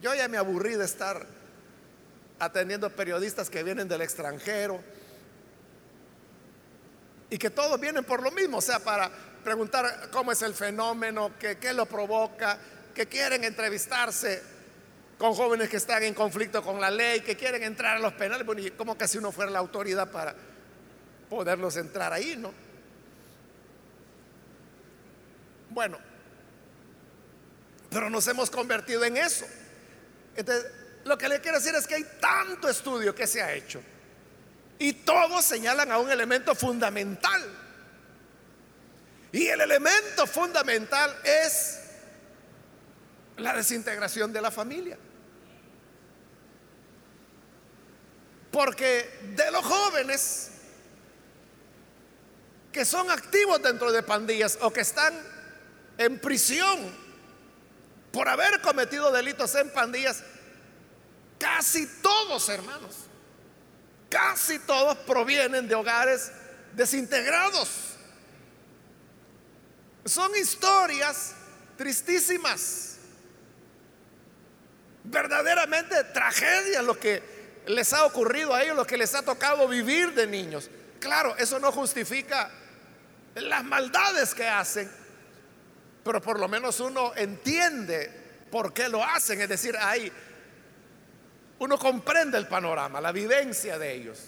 Yo 0.00 0.14
ya 0.14 0.28
me 0.28 0.36
aburrí 0.36 0.76
de 0.76 0.84
estar 0.84 1.26
atendiendo 2.38 2.90
periodistas 2.90 3.50
que 3.50 3.62
vienen 3.62 3.88
del 3.88 4.02
extranjero 4.02 4.80
y 7.30 7.38
que 7.38 7.50
todos 7.50 7.80
vienen 7.80 8.04
por 8.04 8.22
lo 8.22 8.30
mismo, 8.30 8.58
o 8.58 8.62
sea, 8.62 8.78
para 8.78 9.10
preguntar 9.42 10.08
cómo 10.10 10.30
es 10.32 10.42
el 10.42 10.54
fenómeno, 10.54 11.32
qué, 11.38 11.58
qué 11.58 11.72
lo 11.72 11.86
provoca, 11.86 12.58
que 12.94 13.06
quieren 13.06 13.42
entrevistarse 13.44 14.42
con 15.18 15.34
jóvenes 15.34 15.68
que 15.68 15.76
están 15.76 16.02
en 16.02 16.14
conflicto 16.14 16.62
con 16.62 16.80
la 16.80 16.90
ley, 16.90 17.20
que 17.20 17.36
quieren 17.36 17.62
entrar 17.62 17.96
a 17.96 18.00
los 18.00 18.12
penales, 18.12 18.46
como 18.76 18.96
que 18.96 19.08
si 19.08 19.18
uno 19.18 19.32
fuera 19.32 19.50
la 19.50 19.58
autoridad 19.58 20.10
para 20.10 20.34
poderlos 21.28 21.76
entrar 21.76 22.12
ahí, 22.12 22.36
¿no? 22.36 22.52
Bueno, 25.70 25.98
pero 27.90 28.10
nos 28.10 28.26
hemos 28.28 28.50
convertido 28.50 29.04
en 29.04 29.16
eso. 29.16 29.46
Entonces, 30.36 30.70
lo 31.04 31.18
que 31.18 31.28
le 31.28 31.40
quiero 31.40 31.58
decir 31.58 31.74
es 31.74 31.86
que 31.86 31.96
hay 31.96 32.06
tanto 32.20 32.68
estudio 32.68 33.14
que 33.14 33.26
se 33.26 33.42
ha 33.42 33.52
hecho 33.52 33.82
y 34.78 34.92
todos 34.92 35.44
señalan 35.44 35.90
a 35.92 35.98
un 35.98 36.10
elemento 36.10 36.54
fundamental. 36.54 37.42
Y 39.32 39.46
el 39.46 39.60
elemento 39.60 40.26
fundamental 40.26 41.14
es 41.24 41.80
la 43.36 43.54
desintegración 43.54 44.32
de 44.32 44.40
la 44.40 44.50
familia. 44.50 44.96
Porque 48.50 49.20
de 49.34 49.50
los 49.50 49.64
jóvenes 49.64 50.50
que 52.74 52.84
son 52.84 53.08
activos 53.08 53.62
dentro 53.62 53.92
de 53.92 54.02
pandillas 54.02 54.58
o 54.60 54.72
que 54.72 54.80
están 54.80 55.14
en 55.96 56.18
prisión 56.18 56.92
por 58.10 58.28
haber 58.28 58.60
cometido 58.60 59.12
delitos 59.12 59.54
en 59.54 59.70
pandillas, 59.70 60.24
casi 61.38 61.86
todos, 62.02 62.48
hermanos, 62.48 62.96
casi 64.10 64.58
todos 64.58 64.98
provienen 64.98 65.68
de 65.68 65.74
hogares 65.76 66.32
desintegrados. 66.72 67.68
Son 70.04 70.34
historias 70.34 71.32
tristísimas, 71.76 72.96
verdaderamente 75.04 76.02
tragedias 76.12 76.82
lo 76.82 76.98
que 76.98 77.62
les 77.68 77.92
ha 77.92 78.04
ocurrido 78.04 78.52
a 78.52 78.64
ellos, 78.64 78.76
lo 78.76 78.84
que 78.84 78.96
les 78.96 79.14
ha 79.14 79.22
tocado 79.22 79.68
vivir 79.68 80.12
de 80.12 80.26
niños. 80.26 80.68
Claro, 80.98 81.36
eso 81.36 81.60
no 81.60 81.70
justifica 81.70 82.50
las 83.34 83.64
maldades 83.64 84.34
que 84.34 84.46
hacen, 84.46 84.90
pero 86.04 86.20
por 86.20 86.38
lo 86.38 86.48
menos 86.48 86.78
uno 86.80 87.12
entiende 87.16 88.10
por 88.50 88.72
qué 88.72 88.88
lo 88.88 89.02
hacen, 89.02 89.40
es 89.40 89.48
decir, 89.48 89.76
ahí 89.76 90.12
uno 91.58 91.78
comprende 91.78 92.38
el 92.38 92.46
panorama, 92.46 93.00
la 93.00 93.12
vivencia 93.12 93.78
de 93.78 93.92
ellos, 93.92 94.20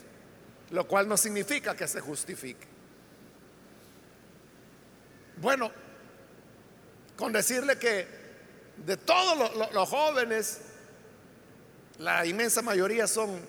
lo 0.71 0.87
cual 0.87 1.09
no 1.09 1.16
significa 1.16 1.77
que 1.77 1.87
se 1.87 2.01
justifique. 2.01 2.66
Bueno, 5.37 5.71
con 7.16 7.33
decirle 7.33 7.79
que 7.79 8.07
de 8.85 8.97
todos 8.97 9.55
los, 9.73 9.88
jóvenes, 9.88 10.61
la 11.99 12.25
inmensa 12.27 12.62
mayoría 12.62 13.07
son 13.07 13.40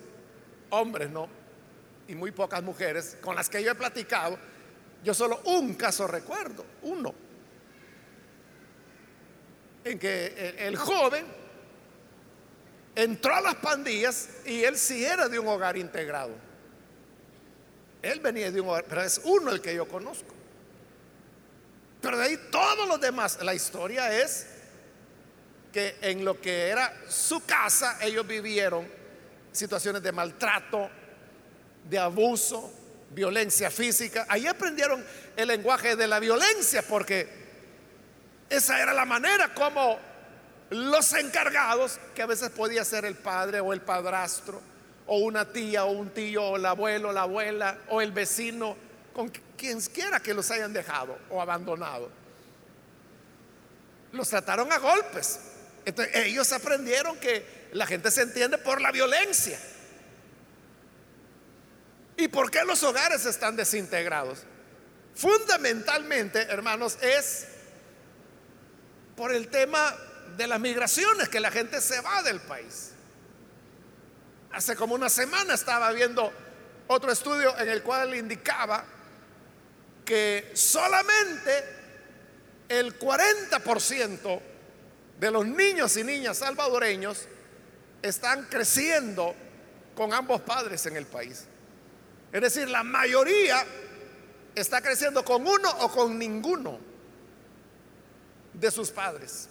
hombres, 0.70 1.10
¿no? 1.10 1.30
Y 2.08 2.16
muy 2.16 2.32
pocas 2.32 2.64
mujeres 2.64 3.18
con 3.22 3.36
las 3.36 3.50
que 3.50 3.64
yo 3.64 3.72
he 3.72 3.76
platicado 3.76 4.38
yo 5.04 5.14
solo 5.14 5.42
un 5.46 5.76
caso 5.76 6.08
recuerdo, 6.08 6.66
uno, 6.84 7.14
en 9.84 10.00
que 10.00 10.56
el 10.60 10.76
joven 10.76 11.26
entró 12.96 13.36
a 13.36 13.42
las 13.42 13.56
pandillas 13.56 14.30
y 14.46 14.64
él 14.64 14.78
sí 14.78 15.06
era 15.06 15.30
de 15.30 15.40
un 15.40 15.48
hogar 15.48 15.78
integrado. 15.78 16.32
Él 18.02 18.20
venía 18.20 18.52
de 18.52 18.60
un 18.60 18.70
hogar, 18.70 18.86
pero 18.88 19.04
es 19.04 19.22
uno 19.24 19.52
el 19.52 19.62
que 19.62 19.76
yo 19.76 19.88
conozco. 19.88 20.34
Pero 22.02 22.18
de 22.18 22.26
ahí 22.26 22.40
todos 22.52 22.88
los 22.88 23.00
demás, 23.00 23.40
la 23.44 23.54
historia 23.54 24.12
es 24.20 24.48
que 25.72 25.96
en 26.02 26.26
lo 26.26 26.40
que 26.40 26.70
era 26.70 26.92
su 27.08 27.46
casa 27.46 27.98
ellos 28.02 28.26
vivieron 28.26 28.88
situaciones 29.52 30.02
de 30.02 30.12
maltrato, 30.12 30.90
de 31.90 31.98
abuso, 31.98 32.72
violencia 33.12 33.72
física. 33.72 34.26
Ahí 34.30 34.48
aprendieron 34.48 35.04
el 35.36 35.48
lenguaje 35.48 35.96
de 35.96 36.08
la 36.08 36.20
violencia 36.20 36.82
porque 36.82 37.28
esa 38.50 38.82
era 38.82 38.94
la 38.94 39.06
manera 39.06 39.54
como 39.54 40.00
los 40.70 41.14
encargados, 41.14 42.00
que 42.14 42.22
a 42.22 42.26
veces 42.26 42.50
podía 42.50 42.84
ser 42.84 43.06
el 43.06 43.16
padre 43.16 43.60
o 43.60 43.74
el 43.74 43.82
padrastro, 43.82 44.62
o 45.06 45.20
una 45.20 45.46
tía 45.46 45.86
o 45.86 45.92
un 45.92 46.10
tío, 46.10 46.44
o 46.44 46.58
el 46.58 46.66
abuelo, 46.66 47.14
la 47.14 47.22
abuela, 47.22 47.78
o 47.90 48.02
el 48.02 48.12
vecino, 48.12 48.76
con 49.14 49.32
quien 49.58 49.80
quiera 49.82 50.20
que 50.20 50.34
los 50.34 50.52
hayan 50.52 50.74
dejado 50.74 51.18
o 51.30 51.42
abandonado. 51.42 52.10
Los 54.12 54.30
trataron 54.30 54.72
a 54.72 54.78
golpes 54.78 55.40
Entonces, 55.86 56.16
ellos 56.16 56.52
aprendieron 56.54 57.18
que 57.18 57.70
la 57.74 57.86
gente 57.86 58.10
se 58.12 58.22
entiende 58.22 58.58
por 58.58 58.82
la 58.82 58.92
violencia. 58.92 59.60
¿Y 62.18 62.28
por 62.28 62.50
qué 62.50 62.64
los 62.66 62.82
hogares 62.82 63.26
están 63.26 63.56
desintegrados? 63.56 64.40
Fundamentalmente, 65.16 66.42
hermanos, 66.42 66.98
es 67.02 67.48
por 69.16 69.32
el 69.32 69.48
tema 69.50 69.96
de 70.36 70.48
las 70.48 70.60
migraciones, 70.60 71.30
que 71.30 71.40
la 71.40 71.52
gente 71.52 71.80
se 71.80 72.02
va 72.02 72.24
del 72.24 72.40
país. 72.42 72.92
Hace 74.52 74.76
como 74.76 74.96
una 74.96 75.10
semana 75.10 75.54
estaba 75.54 75.92
viendo 75.92 76.34
otro 76.88 77.12
estudio 77.12 77.58
en 77.60 77.70
el 77.70 77.84
cual 77.84 78.16
indicaba 78.16 78.84
que 80.04 80.52
solamente 80.56 81.66
el 82.70 82.98
40% 82.98 84.42
de 85.20 85.32
los 85.32 85.46
niños 85.46 85.98
y 85.98 86.04
niñas 86.04 86.38
salvadoreños 86.38 87.28
están 88.02 88.46
creciendo 88.46 89.36
con 89.96 90.14
ambos 90.14 90.42
padres 90.42 90.86
en 90.86 90.96
el 90.96 91.06
país. 91.06 91.46
Es 92.32 92.42
decir, 92.42 92.70
la 92.70 92.84
mayoría 92.84 93.66
está 94.56 94.82
creciendo 94.82 95.24
con 95.24 95.46
uno 95.46 95.70
o 95.80 95.92
con 95.92 96.18
ninguno 96.18 96.80
de 98.54 98.72
sus 98.72 98.92
padres. 98.92 99.50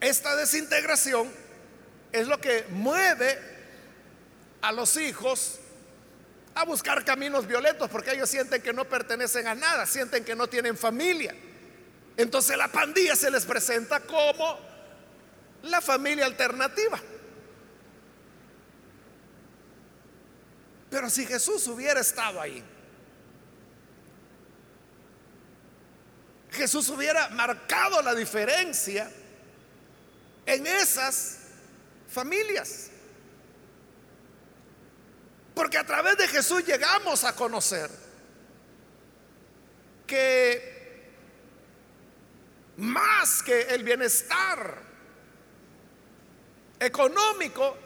Esta 0.00 0.36
desintegración 0.36 1.30
es 2.12 2.26
lo 2.26 2.40
que 2.40 2.64
mueve 2.70 3.38
a 4.62 4.72
los 4.72 4.96
hijos 4.96 5.58
a 6.54 6.64
buscar 6.64 7.04
caminos 7.04 7.46
violentos 7.46 7.90
porque 7.90 8.12
ellos 8.12 8.30
sienten 8.30 8.62
que 8.62 8.72
no 8.72 8.86
pertenecen 8.86 9.46
a 9.46 9.54
nada, 9.54 9.86
sienten 9.86 10.24
que 10.24 10.34
no 10.34 10.48
tienen 10.48 10.76
familia. 10.76 11.34
Entonces 12.16 12.56
la 12.56 12.68
pandilla 12.68 13.14
se 13.14 13.30
les 13.30 13.44
presenta 13.44 14.00
como 14.00 14.58
la 15.64 15.80
familia 15.80 16.24
alternativa. 16.24 16.98
Pero 20.96 21.10
si 21.10 21.26
Jesús 21.26 21.66
hubiera 21.66 22.00
estado 22.00 22.40
ahí, 22.40 22.64
Jesús 26.52 26.88
hubiera 26.88 27.28
marcado 27.28 28.00
la 28.00 28.14
diferencia 28.14 29.12
en 30.46 30.66
esas 30.66 31.36
familias. 32.08 32.88
Porque 35.54 35.76
a 35.76 35.84
través 35.84 36.16
de 36.16 36.28
Jesús 36.28 36.64
llegamos 36.64 37.24
a 37.24 37.36
conocer 37.36 37.90
que 40.06 41.10
más 42.78 43.42
que 43.42 43.60
el 43.64 43.84
bienestar 43.84 44.78
económico 46.80 47.76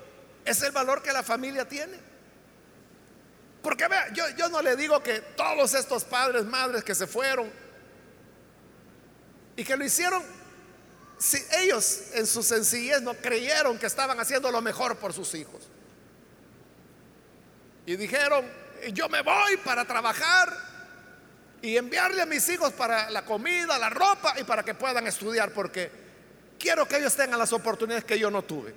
es 0.45 0.63
el 0.63 0.71
valor 0.71 1.03
que 1.03 1.13
la 1.13 1.25
familia 1.25 1.67
tiene. 1.67 2.10
Porque 3.63 3.89
vea, 3.89 4.13
yo, 4.13 4.29
yo 4.31 4.49
no 4.49 4.63
le 4.63 4.77
digo 4.77 5.03
que 5.03 5.21
todos 5.37 5.75
estos 5.75 6.05
padres, 6.05 6.45
madres 6.45 6.83
que 6.83 6.95
se 6.95 7.07
fueron 7.07 7.51
y 9.57 9.65
que 9.65 9.77
lo 9.77 9.85
hicieron, 9.85 10.23
si 11.19 11.39
ellos 11.59 12.05
en 12.15 12.27
su 12.27 12.43
sencillez 12.43 13.03
no 13.03 13.15
creyeron 13.15 13.79
que 13.79 13.87
estaban 13.87 14.19
haciendo 14.19 14.51
lo 14.51 14.63
mejor 14.63 14.97
por 14.97 15.13
sus 15.13 15.35
hijos. 15.35 15.61
Y 17.85 17.97
dijeron, 17.97 18.47
yo 18.95 19.09
me 19.11 19.21
voy 19.21 19.59
para 19.59 19.85
trabajar 19.85 20.57
y 21.61 21.77
enviarle 21.77 22.23
a 22.23 22.27
mis 22.27 22.49
hijos 22.49 22.73
para 22.73 23.11
la 23.11 23.25
comida, 23.25 23.79
la 23.79 23.91
ropa 23.91 24.35
y 24.41 24.45
para 24.45 24.63
que 24.63 24.75
puedan 24.75 25.07
estudiar, 25.07 25.53
porque 25.53 25.91
quiero 26.59 26.89
que 26.89 26.97
ellos 26.97 27.15
tengan 27.15 27.39
las 27.39 27.53
oportunidades 27.53 28.05
que 28.05 28.19
yo 28.19 28.31
no 28.31 28.43
tuve. 28.43 28.75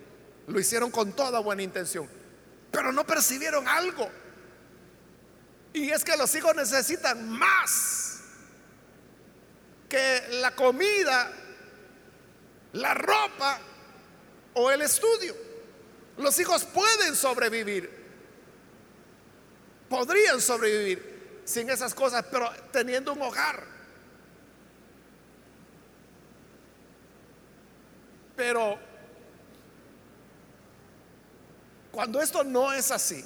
Lo 0.48 0.60
hicieron 0.60 0.92
con 0.92 1.14
toda 1.14 1.40
buena 1.40 1.64
intención, 1.64 2.10
pero 2.72 2.92
no 2.92 3.06
percibieron 3.06 3.68
algo. 3.70 4.10
Y 5.74 5.90
es 5.90 6.04
que 6.04 6.16
los 6.16 6.34
hijos 6.36 6.56
necesitan 6.56 7.30
más 7.30 8.22
que 9.90 10.24
la 10.32 10.56
comida, 10.56 11.32
la 12.74 12.94
ropa 12.94 13.60
o 14.54 14.72
el 14.72 14.82
estudio. 14.82 15.36
Los 16.18 16.40
hijos 16.40 16.64
pueden 16.66 17.16
sobrevivir 17.16 18.04
podrían 19.94 20.42
sobrevivir 20.42 21.42
sin 21.46 21.70
esas 21.70 21.94
cosas, 21.94 22.26
pero 22.32 22.50
teniendo 22.72 23.14
un 23.14 23.22
hogar. 23.22 23.64
Pero 28.36 28.80
cuando 31.92 32.20
esto 32.20 32.44
no 32.44 32.74
es 32.74 32.90
así, 32.90 33.24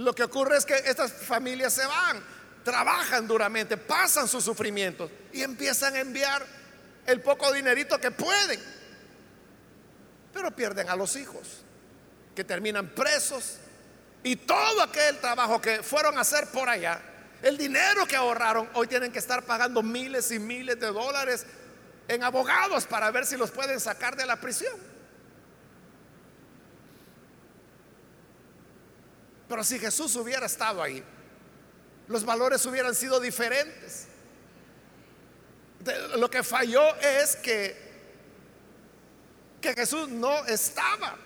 lo 0.00 0.14
que 0.14 0.22
ocurre 0.22 0.56
es 0.56 0.64
que 0.64 0.74
estas 0.74 1.12
familias 1.12 1.74
se 1.74 1.86
van, 1.86 2.22
trabajan 2.64 3.28
duramente, 3.28 3.76
pasan 3.76 4.26
sus 4.26 4.44
sufrimientos 4.44 5.10
y 5.32 5.42
empiezan 5.42 5.94
a 5.94 6.00
enviar 6.00 6.44
el 7.06 7.20
poco 7.20 7.52
dinerito 7.52 7.98
que 8.00 8.10
pueden, 8.10 8.60
pero 10.32 10.50
pierden 10.52 10.88
a 10.88 10.96
los 10.96 11.16
hijos, 11.16 11.62
que 12.34 12.44
terminan 12.44 12.88
presos, 12.88 13.56
y 14.22 14.36
todo 14.36 14.82
aquel 14.82 15.18
trabajo 15.18 15.60
que 15.60 15.82
fueron 15.82 16.16
a 16.16 16.22
hacer 16.22 16.46
por 16.48 16.68
allá, 16.68 17.00
el 17.42 17.58
dinero 17.58 18.06
que 18.06 18.16
ahorraron, 18.16 18.68
hoy 18.74 18.86
tienen 18.86 19.12
que 19.12 19.18
estar 19.18 19.44
pagando 19.44 19.82
miles 19.82 20.30
y 20.30 20.38
miles 20.38 20.78
de 20.80 20.86
dólares 20.88 21.44
en 22.08 22.22
abogados 22.22 22.86
para 22.86 23.10
ver 23.10 23.26
si 23.26 23.36
los 23.36 23.50
pueden 23.50 23.80
sacar 23.80 24.16
de 24.16 24.26
la 24.26 24.36
prisión. 24.36 24.89
Pero 29.50 29.64
si 29.64 29.80
Jesús 29.80 30.14
hubiera 30.14 30.46
estado 30.46 30.80
ahí, 30.80 31.02
los 32.06 32.24
valores 32.24 32.64
hubieran 32.66 32.94
sido 32.94 33.18
diferentes. 33.18 34.06
Lo 36.18 36.30
que 36.30 36.44
falló 36.44 36.94
es 36.98 37.34
que, 37.34 37.76
que 39.60 39.74
Jesús 39.74 40.08
no 40.08 40.46
estaba. 40.46 41.16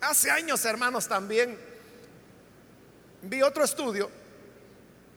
Hace 0.00 0.30
años, 0.30 0.64
hermanos, 0.64 1.08
también 1.08 1.58
vi 3.22 3.42
otro 3.42 3.64
estudio 3.64 4.08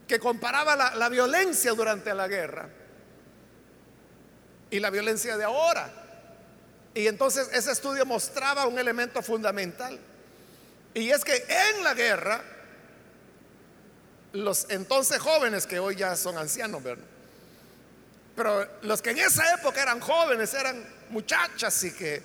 que 0.08 0.18
comparaba 0.20 0.76
la, 0.96 1.10
violencia 1.10 1.72
durante 1.74 2.12
la 2.16 2.28
guerra 2.28 2.68
y 4.72 4.80
la 4.80 4.90
violencia 4.90 5.38
de 5.38 5.44
ahora. 5.44 5.94
Y 6.96 7.06
entonces 7.06 7.48
ese 7.54 7.74
estudio 7.74 8.08
mostraba 8.08 8.66
un 8.66 8.80
elemento 8.80 9.22
fundamental. 9.22 10.00
Y 10.98 11.12
es 11.12 11.24
que 11.24 11.46
en 11.48 11.84
la 11.84 11.94
guerra, 11.94 12.44
los 14.34 14.66
entonces 14.70 15.20
jóvenes, 15.20 15.68
que 15.68 15.78
hoy 15.78 15.96
ya 15.96 16.16
son 16.16 16.40
ancianos, 16.40 16.82
¿verdad? 16.82 17.06
Pero 18.36 18.68
los 18.82 19.04
que 19.04 19.12
en 19.12 19.20
esa 19.20 19.54
época 19.54 19.80
eran 19.84 20.00
jóvenes, 20.00 20.52
eran 20.56 20.84
muchachas 21.12 21.84
y 21.84 21.94
que 21.94 22.24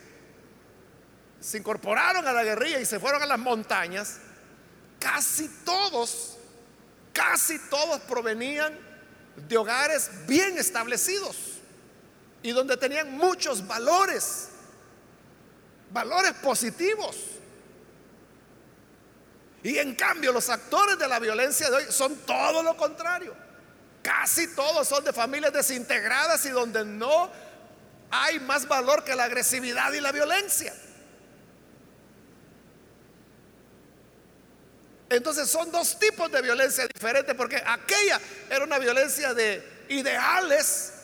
se 1.38 1.58
incorporaron 1.58 2.26
a 2.26 2.32
la 2.32 2.44
guerrilla 2.44 2.80
y 2.80 2.86
se 2.86 2.98
fueron 2.98 3.22
a 3.22 3.26
las 3.26 3.38
montañas, 3.38 4.16
casi 4.98 5.48
todos, 5.66 6.38
casi 7.12 7.58
todos 7.68 8.00
provenían 8.00 8.78
de 9.36 9.56
hogares 9.58 10.10
bien 10.26 10.56
establecidos 10.56 11.36
y 12.42 12.52
donde 12.52 12.78
tenían 12.78 13.12
muchos 13.12 13.66
valores, 13.66 14.48
valores 15.90 16.32
positivos. 16.42 17.31
Y 19.62 19.78
en 19.78 19.94
cambio 19.94 20.32
los 20.32 20.48
actores 20.48 20.98
de 20.98 21.06
la 21.06 21.18
violencia 21.18 21.70
de 21.70 21.76
hoy 21.76 21.84
son 21.88 22.16
todo 22.26 22.62
lo 22.62 22.76
contrario. 22.76 23.34
Casi 24.02 24.54
todos 24.54 24.88
son 24.88 25.04
de 25.04 25.12
familias 25.12 25.52
desintegradas 25.52 26.44
y 26.46 26.50
donde 26.50 26.84
no 26.84 27.30
hay 28.10 28.40
más 28.40 28.66
valor 28.66 29.04
que 29.04 29.14
la 29.14 29.24
agresividad 29.24 29.92
y 29.92 30.00
la 30.00 30.10
violencia. 30.10 30.74
Entonces 35.08 35.48
son 35.48 35.70
dos 35.70 35.98
tipos 35.98 36.32
de 36.32 36.42
violencia 36.42 36.86
diferentes 36.92 37.34
porque 37.34 37.62
aquella 37.64 38.20
era 38.50 38.64
una 38.64 38.78
violencia 38.78 39.34
de 39.34 39.84
ideales 39.90 40.94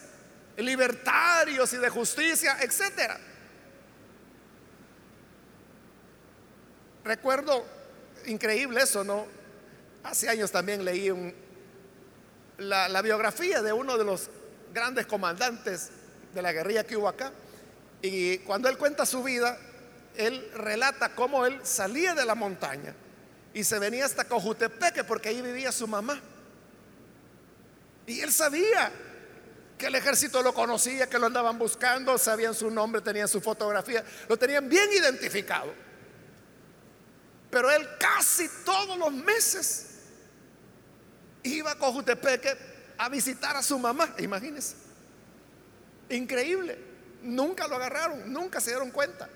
libertarios 0.56 1.72
y 1.72 1.76
de 1.76 1.88
justicia, 1.88 2.56
etcétera. 2.60 3.18
Recuerdo, 7.04 7.64
increíble 8.26 8.82
eso, 8.82 9.04
¿no? 9.04 9.26
Hace 10.02 10.28
años 10.28 10.50
también 10.50 10.84
leí 10.84 11.10
la, 12.58 12.88
la 12.88 13.02
biografía 13.02 13.62
de 13.62 13.72
uno 13.72 13.96
de 13.98 14.04
los 14.04 14.30
grandes 14.72 15.06
comandantes 15.06 15.90
de 16.34 16.42
la 16.42 16.52
guerrilla 16.52 16.84
que 16.84 16.96
hubo 16.96 17.08
acá. 17.08 17.32
Y 18.02 18.38
cuando 18.38 18.68
él 18.68 18.78
cuenta 18.78 19.04
su 19.06 19.22
vida, 19.22 19.58
él 20.16 20.50
relata 20.54 21.14
cómo 21.14 21.46
él 21.46 21.60
salía 21.62 22.14
de 22.14 22.24
la 22.24 22.34
montaña 22.34 22.94
y 23.54 23.64
se 23.64 23.78
venía 23.78 24.04
hasta 24.04 24.24
Cojutepeque 24.24 25.04
porque 25.04 25.30
ahí 25.30 25.40
vivía 25.40 25.72
su 25.72 25.86
mamá. 25.86 26.20
Y 28.06 28.20
él 28.20 28.32
sabía 28.32 28.92
que 29.76 29.86
el 29.86 29.94
ejército 29.94 30.42
lo 30.42 30.52
conocía, 30.52 31.08
que 31.08 31.18
lo 31.18 31.26
andaban 31.26 31.58
buscando, 31.58 32.18
sabían 32.18 32.54
su 32.54 32.70
nombre, 32.70 33.00
tenían 33.00 33.28
su 33.28 33.40
fotografía, 33.40 34.04
lo 34.28 34.36
tenían 34.36 34.68
bien 34.68 34.92
identificado. 34.92 35.72
Pero 37.50 37.70
él 37.70 37.88
casi 37.98 38.48
todos 38.64 38.98
los 38.98 39.12
meses 39.12 39.86
iba 41.42 41.72
a 41.72 41.78
Cojutepeque 41.78 42.56
a 42.98 43.08
visitar 43.08 43.56
a 43.56 43.62
su 43.62 43.78
mamá, 43.78 44.14
imagínense. 44.18 44.74
Increíble. 46.10 46.78
Nunca 47.22 47.66
lo 47.68 47.76
agarraron, 47.76 48.32
nunca 48.32 48.60
se 48.60 48.70
dieron 48.70 48.90
cuenta. 48.90 49.28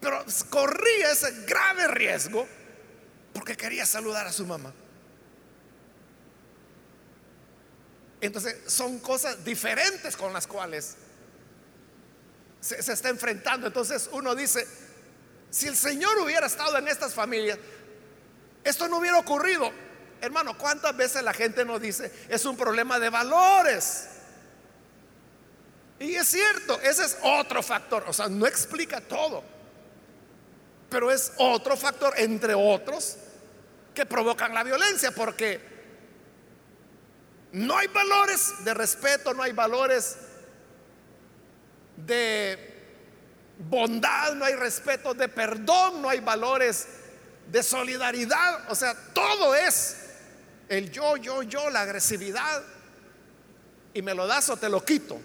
Pero 0.00 0.24
corría 0.50 1.10
ese 1.10 1.44
grave 1.44 1.88
riesgo 1.88 2.46
porque 3.32 3.56
quería 3.56 3.84
saludar 3.84 4.26
a 4.26 4.32
su 4.32 4.46
mamá. 4.46 4.72
Entonces 8.20 8.56
son 8.66 8.98
cosas 8.98 9.44
diferentes 9.44 10.16
con 10.16 10.32
las 10.32 10.46
cuales 10.46 10.96
se, 12.60 12.82
se, 12.82 12.92
está 12.92 13.08
enfrentando. 13.08 13.66
Entonces 13.66 14.08
uno 14.12 14.34
dice, 14.34 14.66
si 15.50 15.66
el 15.66 15.76
Señor 15.76 16.18
hubiera 16.18 16.46
estado 16.46 16.76
en 16.78 16.88
estas 16.88 17.14
familias, 17.14 17.58
esto 18.64 18.88
no 18.88 18.98
hubiera 18.98 19.18
ocurrido. 19.18 19.70
Hermano, 20.20 20.58
¿cuántas 20.58 20.96
veces 20.96 21.22
la 21.22 21.32
gente 21.32 21.64
nos 21.64 21.80
dice, 21.80 22.12
es 22.28 22.44
un 22.44 22.56
problema 22.56 22.98
de 22.98 23.08
valores? 23.08 24.08
Y 26.00 26.14
es 26.14 26.28
cierto, 26.28 26.80
ese 26.80 27.04
es 27.04 27.18
otro 27.22 27.62
factor. 27.62 28.04
O 28.06 28.12
sea, 28.12 28.28
no 28.28 28.46
explica 28.46 29.00
todo. 29.00 29.42
Pero 30.90 31.10
es 31.10 31.32
otro 31.38 31.76
factor, 31.76 32.14
entre 32.16 32.54
otros, 32.54 33.16
que 33.94 34.06
provocan 34.06 34.54
la 34.54 34.62
violencia. 34.62 35.10
Porque 35.10 35.60
no 37.52 37.76
hay 37.76 37.88
valores 37.88 38.64
de 38.64 38.74
respeto, 38.74 39.34
no 39.34 39.42
hay 39.42 39.52
valores 39.52 40.16
de 41.96 42.67
bondad, 43.58 44.34
no 44.34 44.44
hay 44.44 44.54
respeto 44.54 45.14
de 45.14 45.28
perdón, 45.28 46.00
no 46.02 46.08
hay 46.08 46.20
valores 46.20 46.86
de 47.50 47.62
solidaridad. 47.62 48.70
O 48.70 48.74
sea, 48.74 48.94
todo 49.12 49.54
es 49.54 49.96
el 50.68 50.90
yo, 50.90 51.16
yo, 51.16 51.42
yo, 51.42 51.70
la 51.70 51.82
agresividad. 51.82 52.62
Y 53.94 54.02
me 54.02 54.14
lo 54.14 54.26
das 54.26 54.48
o 54.50 54.56
te 54.56 54.68
lo 54.68 54.84
quito. 54.84 55.20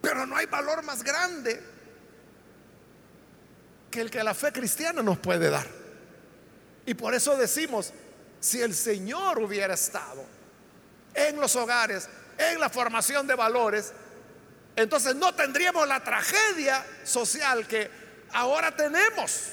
Pero 0.00 0.26
no 0.26 0.36
hay 0.36 0.46
valor 0.46 0.82
más 0.82 1.02
grande 1.02 1.62
que 3.90 4.00
el 4.00 4.10
que 4.10 4.22
la 4.22 4.34
fe 4.34 4.52
cristiana 4.52 5.02
nos 5.02 5.18
puede 5.18 5.50
dar. 5.50 5.66
Y 6.86 6.94
por 6.94 7.14
eso 7.14 7.36
decimos, 7.36 7.92
si 8.38 8.60
el 8.62 8.74
Señor 8.74 9.38
hubiera 9.38 9.74
estado 9.74 10.24
en 11.14 11.38
los 11.40 11.56
hogares, 11.56 12.08
en 12.38 12.60
la 12.60 12.70
formación 12.70 13.26
de 13.26 13.34
valores, 13.34 13.92
entonces 14.76 15.14
no 15.16 15.34
tendríamos 15.34 15.86
la 15.86 16.02
tragedia 16.02 16.84
social 17.04 17.66
que 17.66 17.90
ahora 18.32 18.74
tenemos. 18.74 19.52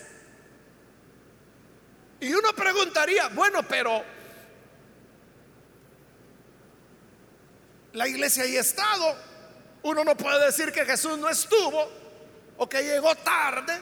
Y 2.19 2.33
uno 2.33 2.53
preguntaría, 2.53 3.27
bueno, 3.29 3.63
pero 3.67 4.03
la 7.93 8.07
iglesia 8.07 8.43
ha 8.43 8.59
estado. 8.59 9.15
Uno 9.83 10.03
no 10.03 10.17
puede 10.17 10.45
decir 10.45 10.71
que 10.71 10.85
Jesús 10.85 11.17
no 11.17 11.29
estuvo 11.29 11.89
o 12.57 12.67
que 12.67 12.81
llegó 12.83 13.13
tarde, 13.15 13.79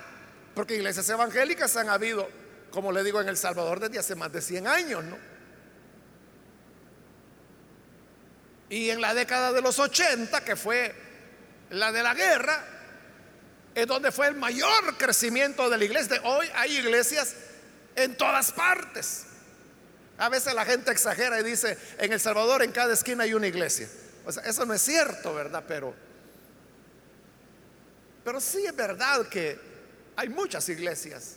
porque 0.53 0.75
iglesias 0.75 1.09
evangélicas 1.09 1.75
han 1.77 1.89
habido, 1.89 2.29
como 2.71 2.91
le 2.91 3.03
digo, 3.03 3.21
en 3.21 3.29
El 3.29 3.37
Salvador 3.37 3.79
desde 3.79 3.99
hace 3.99 4.15
más 4.15 4.31
de 4.31 4.41
100 4.41 4.67
años, 4.67 5.03
¿no? 5.03 5.17
Y 8.69 8.89
en 8.89 8.99
la 8.99 9.13
década 9.13 9.53
de 9.53 9.61
los 9.61 9.79
80, 9.79 10.43
que 10.43 10.55
fue 10.55 11.04
la 11.69 11.91
de 11.91 12.03
la 12.03 12.13
guerra, 12.13 12.63
es 13.73 13.87
donde 13.87 14.11
fue 14.11 14.27
el 14.27 14.35
mayor 14.35 14.97
crecimiento 14.97 15.69
de 15.69 15.77
la 15.77 15.83
iglesia. 15.83 16.21
Hoy 16.23 16.47
hay 16.55 16.77
iglesias 16.77 17.35
en 17.95 18.15
todas 18.15 18.51
partes. 18.51 19.25
A 20.17 20.29
veces 20.29 20.53
la 20.53 20.65
gente 20.65 20.91
exagera 20.91 21.39
y 21.39 21.43
dice, 21.43 21.77
en 21.97 22.13
El 22.13 22.19
Salvador 22.19 22.63
en 22.63 22.71
cada 22.71 22.93
esquina 22.93 23.23
hay 23.25 23.33
una 23.33 23.47
iglesia. 23.47 23.89
O 24.25 24.31
sea, 24.31 24.43
eso 24.43 24.65
no 24.65 24.73
es 24.73 24.81
cierto, 24.81 25.33
¿verdad? 25.33 25.63
Pero, 25.67 25.93
pero 28.23 28.39
sí 28.39 28.65
es 28.65 28.75
verdad 28.75 29.27
que 29.27 29.59
hay 30.15 30.29
muchas 30.29 30.67
iglesias 30.69 31.35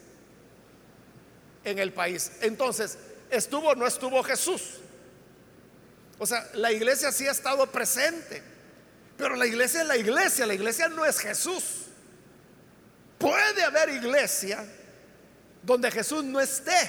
en 1.65 1.79
el 1.81 1.93
país. 1.93 2.33
Entonces, 2.41 2.99
¿estuvo 3.31 3.71
o 3.71 3.75
no 3.75 3.87
estuvo 3.87 4.23
Jesús? 4.23 4.79
O 6.19 6.27
sea, 6.27 6.49
la 6.55 6.73
iglesia 6.73 7.13
sí 7.13 7.27
ha 7.27 7.33
estado 7.33 7.71
presente, 7.71 8.43
pero 9.19 9.35
la 9.35 9.47
iglesia 9.47 9.83
es 9.83 9.87
la 9.89 9.97
iglesia, 9.97 10.47
la 10.47 10.55
iglesia 10.55 10.89
no 10.89 11.05
es 11.05 11.19
Jesús. 11.19 11.87
Puede 13.19 13.65
haber 13.65 13.89
iglesia 13.89 14.65
donde 15.61 15.91
Jesús 15.91 16.23
no 16.23 16.41
esté. 16.41 16.89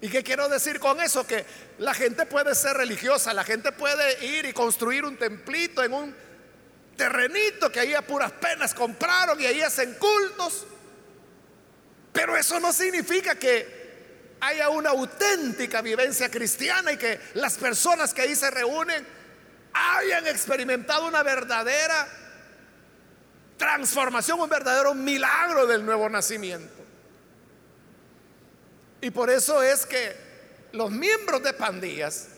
¿Y 0.00 0.08
qué 0.08 0.22
quiero 0.22 0.48
decir 0.48 0.80
con 0.80 0.98
eso? 0.98 1.26
Que 1.26 1.44
la 1.76 1.92
gente 1.92 2.24
puede 2.24 2.54
ser 2.54 2.74
religiosa, 2.74 3.34
la 3.34 3.44
gente 3.44 3.70
puede 3.70 4.24
ir 4.24 4.46
y 4.46 4.54
construir 4.54 5.04
un 5.04 5.18
templito 5.18 5.84
en 5.84 5.92
un 5.92 6.16
terrenito 6.96 7.70
que 7.70 7.80
ahí 7.80 7.92
a 7.92 8.00
puras 8.00 8.32
penas 8.32 8.72
compraron 8.72 9.38
y 9.38 9.44
ahí 9.44 9.60
hacen 9.60 9.92
cultos. 9.94 10.66
Pero 12.14 12.34
eso 12.34 12.58
no 12.60 12.72
significa 12.72 13.34
que 13.34 14.36
haya 14.40 14.70
una 14.70 14.90
auténtica 14.90 15.82
vivencia 15.82 16.30
cristiana 16.30 16.92
y 16.92 16.96
que 16.96 17.20
las 17.34 17.58
personas 17.58 18.14
que 18.14 18.22
ahí 18.22 18.34
se 18.34 18.50
reúnen 18.50 19.17
hayan 19.72 20.26
experimentado 20.26 21.06
una 21.06 21.22
verdadera 21.22 22.08
transformación, 23.56 24.40
un 24.40 24.48
verdadero 24.48 24.94
milagro 24.94 25.66
del 25.66 25.84
nuevo 25.84 26.08
nacimiento. 26.08 26.74
Y 29.00 29.10
por 29.10 29.30
eso 29.30 29.62
es 29.62 29.86
que 29.86 30.16
los 30.72 30.90
miembros 30.90 31.42
de 31.42 31.52
pandillas 31.52 32.28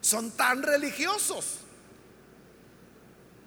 son 0.00 0.30
tan 0.32 0.62
religiosos. 0.62 1.58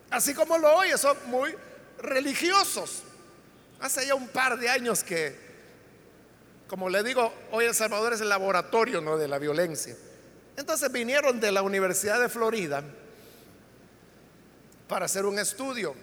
Así 0.10 0.34
como 0.34 0.58
lo 0.58 0.74
oye, 0.76 0.98
son 0.98 1.18
muy 1.26 1.54
religiosos. 2.00 3.04
Hace 3.80 4.08
ya 4.08 4.16
un 4.16 4.28
par 4.30 4.58
de 4.58 4.70
años 4.70 5.04
que, 5.04 5.36
como 6.68 6.90
le 6.90 7.04
digo, 7.04 7.32
hoy 7.52 7.66
El 7.66 7.76
Salvador 7.76 8.14
es 8.14 8.22
el 8.22 8.30
laboratorio 8.30 9.02
¿no? 9.02 9.18
de 9.18 9.28
la 9.28 9.38
violencia. 9.38 9.96
Entonces 10.58 10.92
vinieron 10.92 11.40
de 11.40 11.52
la 11.52 11.62
Universidad 11.62 12.20
de 12.20 12.30
Florida 12.30 12.84
para 14.88 15.06
hacer 15.06 15.24
un 15.26 15.38
estudio 15.38 15.94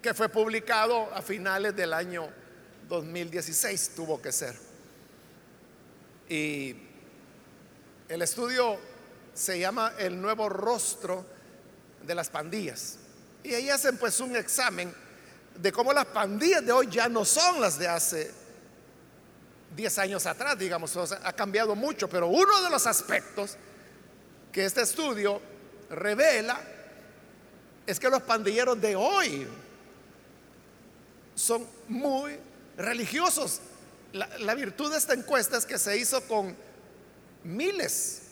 que 0.00 0.14
fue 0.14 0.30
publicado 0.30 1.14
a 1.14 1.20
finales 1.20 1.76
del 1.76 1.92
año 1.92 2.30
2016, 2.88 3.92
tuvo 3.94 4.22
que 4.22 4.32
ser. 4.32 4.56
Y 6.30 6.74
el 8.08 8.22
estudio 8.22 8.78
se 9.34 9.58
llama 9.58 9.92
El 9.98 10.18
nuevo 10.18 10.48
rostro 10.48 11.26
de 12.06 12.14
las 12.14 12.30
pandillas. 12.30 12.96
Y 13.44 13.52
ahí 13.52 13.68
hacen 13.68 13.98
pues 13.98 14.18
un 14.20 14.34
examen 14.34 14.94
de 15.54 15.72
cómo 15.72 15.92
las 15.92 16.06
pandillas 16.06 16.64
de 16.64 16.72
hoy 16.72 16.88
ya 16.90 17.10
no 17.10 17.22
son 17.26 17.60
las 17.60 17.78
de 17.78 17.86
hace 17.86 18.30
10 19.76 19.98
años 19.98 20.26
atrás, 20.26 20.58
digamos, 20.58 20.96
ha 20.96 21.32
cambiado 21.32 21.74
mucho, 21.74 22.08
pero 22.08 22.28
uno 22.28 22.62
de 22.62 22.70
los 22.70 22.86
aspectos 22.86 23.56
que 24.52 24.64
este 24.64 24.82
estudio 24.82 25.40
revela 25.90 26.60
es 27.86 27.98
que 27.98 28.08
los 28.08 28.22
pandilleros 28.22 28.80
de 28.80 28.96
hoy 28.96 29.46
son 31.34 31.66
muy 31.88 32.36
religiosos 32.76 33.60
la, 34.12 34.54
virtud 34.54 34.90
de 34.90 34.98
esta 34.98 35.14
encuesta 35.14 35.58
es 35.58 35.66
que 35.66 35.78
se 35.78 35.96
hizo 35.96 36.22
con 36.22 36.56
miles 37.44 38.22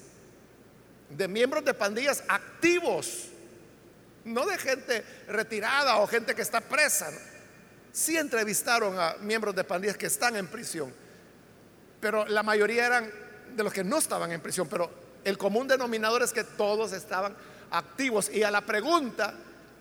de 1.10 1.28
miembros 1.28 1.64
de 1.64 1.74
pandillas 1.74 2.22
activos, 2.28 3.26
no 4.24 4.46
de 4.46 4.58
gente 4.58 5.04
retirada 5.28 5.98
o 5.98 6.06
gente 6.06 6.34
que 6.34 6.42
está 6.42 6.60
presa. 6.60 7.10
Sí 7.92 8.16
entrevistaron 8.16 8.98
a 8.98 9.16
miembros 9.20 9.54
de 9.54 9.64
pandillas 9.64 9.96
que 9.96 10.06
están 10.06 10.36
en 10.36 10.46
prisión, 10.46 10.92
pero 12.06 12.24
la 12.26 12.44
mayoría 12.44 12.86
eran 12.86 13.10
de 13.56 13.64
los 13.64 13.72
que 13.72 13.82
no 13.82 13.98
estaban 13.98 14.30
en 14.30 14.40
prisión, 14.40 14.68
pero 14.68 14.88
el 15.24 15.36
común 15.36 15.66
denominador 15.66 16.22
es 16.22 16.32
que 16.32 16.44
todos 16.44 16.92
estaban 16.92 17.34
activos. 17.72 18.30
Y 18.32 18.44
a 18.44 18.50
la 18.52 18.60
pregunta, 18.60 19.34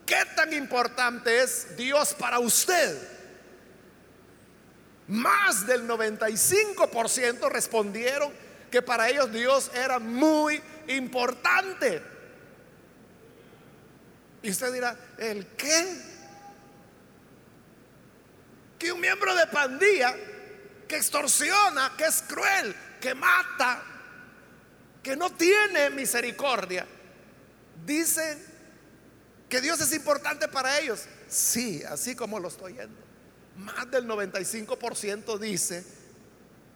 ¿qué 0.08 0.24
tan 0.36 0.52
importante 0.52 1.44
es 1.44 1.78
Dios 1.78 2.16
para 2.16 2.40
usted? 2.40 2.98
Más 5.08 5.68
del 5.68 5.88
95% 5.88 7.48
respondieron 7.48 8.34
que 8.72 8.82
para 8.82 9.08
ellos 9.08 9.32
Dios 9.32 9.70
era 9.76 10.00
muy 10.00 10.60
importante. 10.88 12.02
Y 14.42 14.50
usted 14.50 14.74
dirá, 14.74 14.98
¿el 15.20 15.46
qué? 15.56 16.02
Que 18.80 18.92
un 18.92 19.00
miembro 19.00 19.36
de 19.36 19.46
pandilla 19.46 20.16
que 20.88 20.98
extorsiona, 20.98 21.94
que 21.98 22.06
es 22.06 22.24
cruel, 22.28 22.76
que 23.02 23.14
mata, 23.16 23.84
que 25.02 25.16
no 25.16 25.32
tiene 25.32 25.90
misericordia, 25.90 26.86
dicen 27.86 28.44
que 29.50 29.62
Dios 29.62 29.80
es 29.82 29.94
importante 29.94 30.48
para 30.48 30.80
ellos. 30.80 31.06
Sí, 31.28 31.84
así 31.84 32.16
como 32.16 32.40
lo 32.40 32.48
estoy 32.48 32.74
oyendo. 32.74 32.98
Más 33.58 33.90
del 33.90 34.08
95% 34.08 35.38
dice 35.40 35.86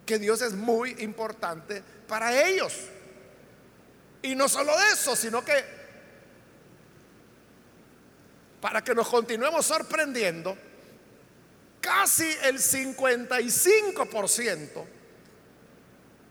que 0.06 0.17
Dios 0.17 0.41
es 0.41 0.54
muy 0.54 0.91
importante 1.00 1.84
para 2.08 2.48
ellos. 2.48 2.74
Y 4.22 4.36
no 4.36 4.50
solo 4.50 4.74
eso, 4.91 5.15
sino 5.15 5.43
que 5.43 5.80
para 8.62 8.84
que 8.84 8.93
nos 8.93 9.08
continuemos 9.08 9.65
sorprendiendo, 9.65 10.58
casi 11.82 12.32
el 12.44 12.60
55% 12.60 14.86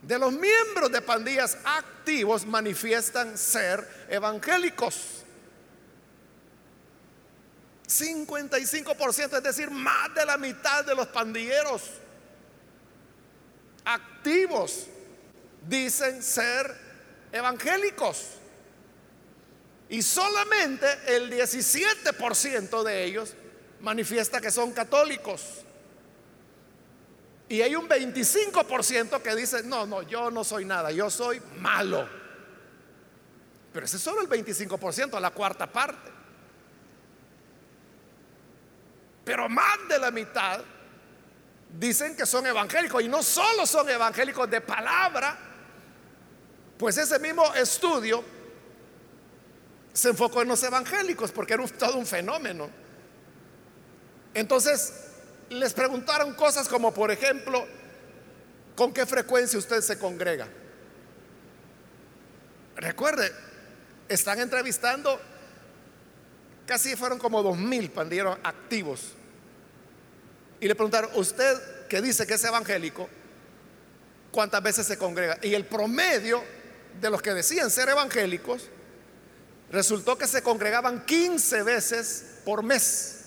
de 0.03 0.19
los 0.19 0.33
miembros 0.33 0.93
de 0.93 1.03
pandillas 1.03 1.59
activos 1.65 2.47
manifiestan 2.47 3.37
ser 3.37 4.07
evangélicos. 4.09 5.25
55%, 7.87 9.39
es 9.39 9.43
decir, 9.43 9.71
más 9.71 10.15
de 10.15 10.27
la 10.27 10.37
mitad 10.37 10.85
de 10.85 10.95
los 10.95 11.09
pandilleros 11.09 11.83
activos 13.85 14.87
dicen 15.67 16.23
ser 16.23 16.77
evangélicos. 17.33 18.35
Y 19.89 20.03
solamente 20.03 20.87
el 21.07 21.31
17% 21.31 22.83
de 22.83 23.05
ellos 23.05 23.35
manifiesta 23.81 24.41
que 24.41 24.51
son 24.51 24.73
católicos. 24.73 25.65
Y 27.49 27.63
hay 27.63 27.75
un 27.75 27.89
25% 27.89 29.23
que 29.23 29.35
dice, 29.35 29.63
no, 29.63 29.87
no, 29.87 30.03
yo 30.03 30.31
no 30.31 30.45
soy 30.45 30.65
nada, 30.65 30.91
yo 30.93 31.09
soy 31.11 31.41
malo. 31.59 32.07
Pero 33.73 33.87
ese 33.87 33.97
es 33.97 34.03
solo 34.03 34.21
el 34.21 34.29
25%, 34.29 35.19
la 35.19 35.31
cuarta 35.31 35.67
parte. 35.67 36.11
Pero 39.25 39.49
más 39.49 39.89
de 39.89 39.99
la 39.99 40.11
mitad 40.11 40.63
dicen 41.79 42.17
que 42.17 42.27
son 42.27 42.47
evangélicos 42.47 43.03
y 43.03 43.09
no 43.09 43.23
solo 43.23 43.67
son 43.67 43.89
evangélicos 43.89 44.49
de 44.51 44.61
palabra, 44.61 45.39
pues 46.79 46.97
ese 46.97 47.19
mismo 47.19 47.53
estudio 47.55 48.25
se 49.93 50.11
enfocó 50.11 50.43
en 50.43 50.49
los 50.49 50.63
evangélicos 50.63 51.33
porque 51.33 51.55
era 51.55 51.67
todo 51.67 51.97
un 51.97 52.07
fenómeno. 52.07 52.71
Entonces 54.35 54.93
les 55.51 55.73
preguntaron 55.73 56.35
cosas 56.35 56.69
como, 56.69 56.93
por 56.93 57.11
ejemplo, 57.11 57.67
¿con 58.77 58.93
qué 58.93 59.07
frecuencia 59.07 59.59
usted 59.59 59.81
se 59.81 59.99
congrega? 59.99 60.49
Recuerde, 62.77 63.33
están 64.09 64.39
entrevistando, 64.39 65.21
casi 66.67 66.95
fueron 66.97 67.19
como 67.19 67.43
dos 67.43 67.57
mil 67.57 67.91
pandilleros 67.91 68.39
activos 68.45 69.15
y 70.61 70.67
le 70.67 70.75
preguntaron, 70.75 71.11
usted 71.15 71.87
que 71.89 72.03
dice 72.03 72.27
que 72.27 72.35
es 72.35 72.45
evangélico, 72.45 73.09
¿cuántas 74.31 74.63
veces 74.63 74.87
se 74.87 74.99
congrega? 74.99 75.39
Y 75.43 75.55
el 75.55 75.65
promedio 75.67 76.43
de 77.01 77.11
los 77.11 77.23
que 77.23 77.33
decían 77.33 77.71
ser 77.71 77.89
evangélicos 77.89 78.69
resultó 79.71 80.19
que 80.19 80.27
se 80.27 80.43
congregaban 80.43 81.05
15 81.05 81.63
veces 81.63 82.25
por 82.45 82.63
mes, 82.63 83.18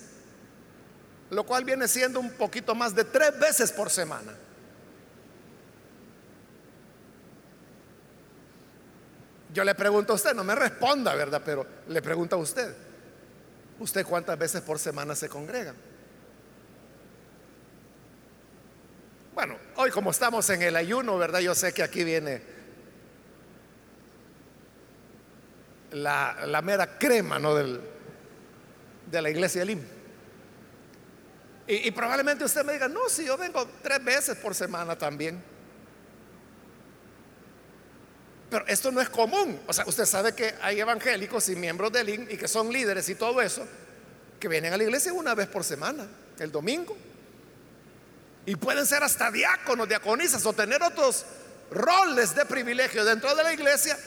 lo 1.31 1.45
cual 1.45 1.63
viene 1.63 1.87
siendo 1.87 2.19
un 2.19 2.29
poquito 2.31 2.75
más 2.75 2.93
de 2.93 3.05
tres 3.05 3.39
veces 3.39 3.71
por 3.71 3.89
semana. 3.89 4.33
Yo 9.53 9.63
le 9.63 9.73
pregunto 9.73 10.11
a 10.11 10.15
usted, 10.17 10.33
no 10.33 10.43
me 10.43 10.55
responda, 10.55 11.15
¿verdad? 11.15 11.41
Pero 11.43 11.65
le 11.87 12.01
pregunto 12.01 12.35
a 12.35 12.39
usted, 12.39 12.75
¿usted 13.79 14.05
cuántas 14.05 14.37
veces 14.37 14.61
por 14.61 14.77
semana 14.77 15.15
se 15.15 15.29
congrega? 15.29 15.73
Bueno, 19.33 19.57
hoy 19.77 19.89
como 19.89 20.11
estamos 20.11 20.49
en 20.49 20.61
el 20.61 20.75
ayuno, 20.75 21.17
¿verdad? 21.17 21.39
Yo 21.39 21.55
sé 21.55 21.73
que 21.73 21.81
aquí 21.81 22.03
viene 22.03 22.41
la, 25.91 26.61
mera 26.61 26.97
crema, 26.97 27.39
¿no? 27.39 27.55
De 27.55 29.21
la 29.21 29.29
iglesia 29.29 29.61
de 29.61 29.65
Y, 31.73 31.89
probablemente 31.91 32.43
usted 32.43 32.65
me 32.65 32.73
diga, 32.73 32.89
no, 32.89 33.07
si 33.07 33.23
yo 33.23 33.37
vengo 33.37 33.65
tres 33.81 34.03
veces 34.03 34.35
por 34.35 34.53
semana 34.53 34.97
también. 34.97 35.41
Pero 38.49 38.67
esto 38.67 38.91
no 38.91 38.99
es 38.99 39.07
común. 39.07 39.57
O 39.67 39.71
sea, 39.71 39.85
usted 39.87 40.05
sabe 40.05 40.35
que 40.35 40.53
hay 40.61 40.81
evangélicos 40.81 41.47
y 41.47 41.55
miembros 41.55 41.93
del 41.93 42.09
IN 42.09 42.27
y 42.29 42.35
que 42.35 42.49
son 42.49 42.73
líderes 42.73 43.07
y 43.07 43.15
todo 43.15 43.41
eso, 43.41 43.65
que 44.37 44.49
vienen 44.49 44.73
a 44.73 44.77
la 44.77 44.83
iglesia 44.83 45.13
una 45.13 45.33
vez 45.33 45.47
por 45.47 45.63
semana, 45.63 46.09
el 46.39 46.51
domingo. 46.51 46.97
Y 48.45 48.57
pueden 48.57 48.85
ser 48.85 49.01
hasta 49.03 49.31
diáconos, 49.31 49.87
diaconisas 49.87 50.45
o 50.45 50.51
tener 50.51 50.83
otros 50.83 51.25
roles 51.71 52.35
de 52.35 52.45
privilegio 52.45 53.05
dentro 53.05 53.33
de 53.33 53.43
la 53.43 53.53
iglesia. 53.53 53.97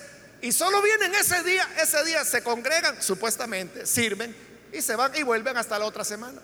Y 0.42 0.52
solo 0.52 0.82
vienen 0.82 1.14
ese 1.14 1.42
día, 1.42 1.66
ese 1.82 2.04
día 2.04 2.26
se 2.26 2.42
congregan, 2.42 3.00
supuestamente, 3.00 3.86
sirven 3.86 4.36
y 4.70 4.82
se 4.82 4.96
van 4.96 5.16
y 5.16 5.22
vuelven 5.22 5.56
hasta 5.56 5.78
la 5.78 5.86
otra 5.86 6.04
semana. 6.04 6.42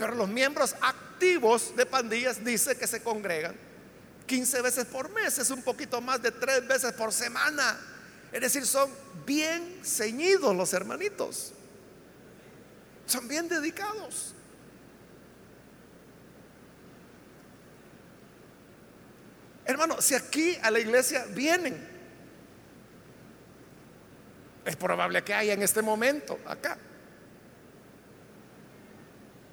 Pero 0.00 0.14
los 0.14 0.30
miembros 0.30 0.74
activos 0.80 1.76
de 1.76 1.84
pandillas 1.84 2.42
dicen 2.42 2.78
que 2.78 2.86
se 2.86 3.02
congregan 3.02 3.54
15 4.24 4.62
veces 4.62 4.86
por 4.86 5.10
mes, 5.10 5.38
es 5.38 5.50
un 5.50 5.62
poquito 5.62 6.00
más 6.00 6.22
de 6.22 6.30
3 6.30 6.66
veces 6.66 6.94
por 6.94 7.12
semana. 7.12 7.78
Es 8.32 8.40
decir, 8.40 8.64
son 8.64 8.90
bien 9.26 9.80
ceñidos 9.84 10.56
los 10.56 10.72
hermanitos. 10.72 11.52
Son 13.04 13.28
bien 13.28 13.46
dedicados. 13.46 14.32
Hermano, 19.66 20.00
si 20.00 20.14
aquí 20.14 20.56
a 20.62 20.70
la 20.70 20.78
iglesia 20.78 21.26
vienen, 21.26 21.76
es 24.64 24.76
probable 24.76 25.22
que 25.22 25.34
haya 25.34 25.52
en 25.52 25.62
este 25.62 25.82
momento 25.82 26.38
acá 26.46 26.78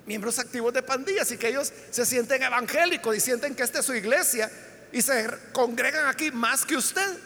miembros 0.07 0.39
activos 0.39 0.73
de 0.73 0.81
pandillas 0.81 1.29
y 1.31 1.37
que 1.37 1.49
ellos 1.49 1.71
se 1.91 2.05
sienten 2.05 2.41
evangélicos 2.41 3.15
y 3.15 3.19
sienten 3.19 3.53
que 3.53 3.63
esta 3.63 3.79
es 3.79 3.85
su 3.85 3.93
iglesia 3.93 4.49
y 4.91 5.01
se 5.01 5.27
congregan 5.51 6.07
aquí 6.07 6.31
más 6.31 6.65
que 6.65 6.77
usted. 6.77 7.19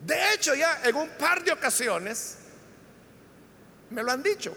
De 0.00 0.32
hecho, 0.32 0.54
ya 0.54 0.80
en 0.84 0.94
un 0.94 1.08
par 1.10 1.42
de 1.42 1.50
ocasiones 1.50 2.36
me 3.90 4.02
lo 4.02 4.12
han 4.12 4.22
dicho. 4.22 4.56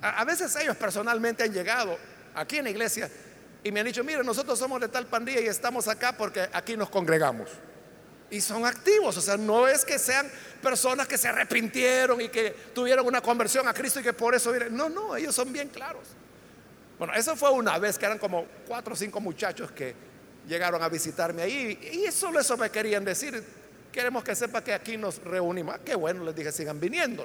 A, 0.00 0.24
veces 0.24 0.54
ellos 0.56 0.76
personalmente 0.76 1.44
han 1.44 1.52
llegado 1.52 1.96
aquí 2.34 2.58
en 2.58 2.64
la 2.64 2.70
iglesia 2.70 3.08
y 3.62 3.70
me 3.70 3.80
han 3.80 3.86
dicho, 3.86 4.02
mire, 4.02 4.24
nosotros 4.24 4.58
somos 4.58 4.80
de 4.80 4.88
tal 4.88 5.06
pandilla 5.06 5.40
y 5.40 5.46
estamos 5.46 5.86
acá 5.86 6.16
porque 6.16 6.48
aquí 6.52 6.76
nos 6.76 6.90
congregamos. 6.90 7.48
Y 8.30 8.40
son 8.40 8.66
activos, 8.66 9.16
o 9.16 9.20
sea, 9.20 9.36
no 9.36 9.66
es 9.68 9.84
que 9.84 9.98
sean 9.98 10.30
personas 10.62 11.06
que 11.06 11.18
se 11.18 11.28
arrepintieron 11.28 12.20
y 12.20 12.28
que 12.28 12.50
tuvieron 12.74 13.06
una 13.06 13.20
conversión 13.20 13.66
a 13.68 13.74
Cristo 13.74 14.00
y 14.00 14.02
que 14.02 14.12
por 14.12 14.34
eso 14.34 14.50
vienen. 14.50 14.76
No, 14.76 14.88
no, 14.88 15.16
ellos 15.16 15.34
son 15.34 15.52
bien 15.52 15.68
claros. 15.68 16.02
Bueno, 16.98 17.14
eso 17.14 17.36
fue 17.36 17.50
una 17.50 17.78
vez 17.78 17.98
que 17.98 18.06
eran 18.06 18.18
como 18.18 18.44
cuatro 18.66 18.94
o 18.94 18.96
cinco 18.96 19.20
muchachos 19.20 19.70
que 19.70 19.94
llegaron 20.48 20.82
a 20.82 20.88
visitarme 20.88 21.42
ahí 21.42 22.06
y 22.06 22.10
solo 22.10 22.40
eso 22.40 22.56
me 22.56 22.70
querían 22.70 23.04
decir. 23.04 23.42
Queremos 23.92 24.22
que 24.22 24.34
sepa 24.34 24.62
que 24.62 24.72
aquí 24.74 24.96
nos 24.96 25.22
reunimos. 25.22 25.74
Ah, 25.74 25.80
qué 25.84 25.94
bueno, 25.94 26.24
les 26.24 26.34
dije, 26.34 26.52
sigan 26.52 26.78
viniendo. 26.78 27.24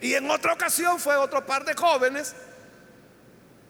Y 0.00 0.14
en 0.14 0.28
otra 0.30 0.52
ocasión 0.52 0.98
fue 0.98 1.16
otro 1.16 1.46
par 1.46 1.64
de 1.64 1.74
jóvenes 1.74 2.34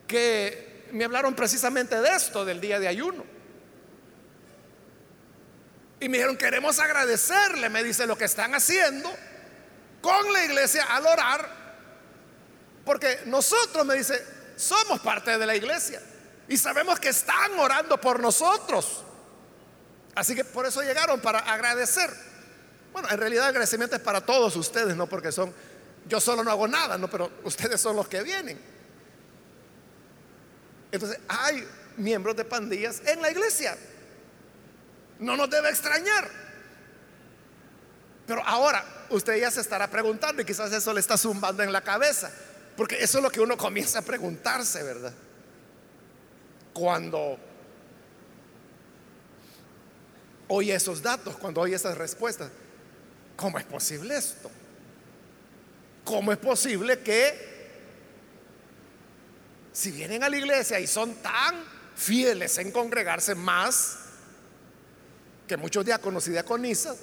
que 0.06 0.86
me 0.92 1.04
hablaron 1.04 1.34
precisamente 1.34 2.00
de 2.00 2.08
esto, 2.08 2.44
del 2.44 2.60
día 2.60 2.80
de 2.80 2.88
ayuno. 2.88 3.24
Y 6.02 6.08
me 6.08 6.16
dijeron, 6.16 6.36
queremos 6.36 6.80
agradecerle, 6.80 7.70
me 7.70 7.84
dice, 7.84 8.08
lo 8.08 8.18
que 8.18 8.24
están 8.24 8.56
haciendo 8.56 9.08
con 10.00 10.32
la 10.32 10.44
iglesia 10.44 10.82
al 10.86 11.06
orar, 11.06 11.48
porque 12.84 13.20
nosotros, 13.26 13.86
me 13.86 13.94
dice, 13.94 14.20
somos 14.56 14.98
parte 14.98 15.38
de 15.38 15.46
la 15.46 15.54
iglesia 15.54 16.02
y 16.48 16.56
sabemos 16.56 16.98
que 16.98 17.10
están 17.10 17.56
orando 17.56 18.00
por 18.00 18.18
nosotros. 18.18 19.04
Así 20.16 20.34
que 20.34 20.44
por 20.44 20.66
eso 20.66 20.82
llegaron 20.82 21.20
para 21.20 21.38
agradecer. 21.38 22.10
Bueno, 22.92 23.08
en 23.08 23.18
realidad 23.18 23.44
el 23.44 23.50
agradecimiento 23.50 23.94
es 23.94 24.02
para 24.02 24.20
todos 24.20 24.56
ustedes, 24.56 24.96
no 24.96 25.06
porque 25.06 25.30
son, 25.30 25.54
yo 26.08 26.18
solo 26.20 26.42
no 26.42 26.50
hago 26.50 26.66
nada, 26.66 26.98
no, 26.98 27.08
pero 27.08 27.30
ustedes 27.44 27.80
son 27.80 27.94
los 27.94 28.08
que 28.08 28.24
vienen. 28.24 28.60
Entonces, 30.90 31.20
hay 31.28 31.64
miembros 31.96 32.34
de 32.34 32.44
pandillas 32.44 33.02
en 33.06 33.22
la 33.22 33.30
iglesia. 33.30 33.78
No 35.22 35.36
nos 35.36 35.48
debe 35.48 35.70
extrañar. 35.70 36.28
Pero 38.26 38.42
ahora 38.44 39.06
usted 39.10 39.36
ya 39.36 39.50
se 39.50 39.60
estará 39.60 39.88
preguntando 39.88 40.42
y 40.42 40.44
quizás 40.44 40.72
eso 40.72 40.92
le 40.92 41.00
está 41.00 41.16
zumbando 41.16 41.62
en 41.62 41.72
la 41.72 41.80
cabeza, 41.80 42.30
porque 42.76 42.96
eso 43.02 43.18
es 43.18 43.24
lo 43.24 43.30
que 43.30 43.40
uno 43.40 43.56
comienza 43.56 44.00
a 44.00 44.02
preguntarse, 44.02 44.82
¿verdad? 44.82 45.12
Cuando 46.72 47.38
oye 50.48 50.74
esos 50.74 51.02
datos, 51.02 51.36
cuando 51.36 51.60
oye 51.60 51.76
esas 51.76 51.96
respuestas, 51.96 52.50
¿cómo 53.36 53.58
es 53.58 53.64
posible 53.64 54.16
esto? 54.16 54.50
¿Cómo 56.04 56.32
es 56.32 56.38
posible 56.38 56.98
que 57.00 57.52
si 59.72 59.92
vienen 59.92 60.24
a 60.24 60.28
la 60.28 60.36
iglesia 60.36 60.80
y 60.80 60.88
son 60.88 61.14
tan 61.16 61.54
fieles 61.94 62.58
en 62.58 62.72
congregarse 62.72 63.36
más 63.36 64.01
que 65.52 65.58
muchos 65.58 65.84
diáconos 65.84 66.26
y 66.28 66.30
diaconisas, 66.30 66.96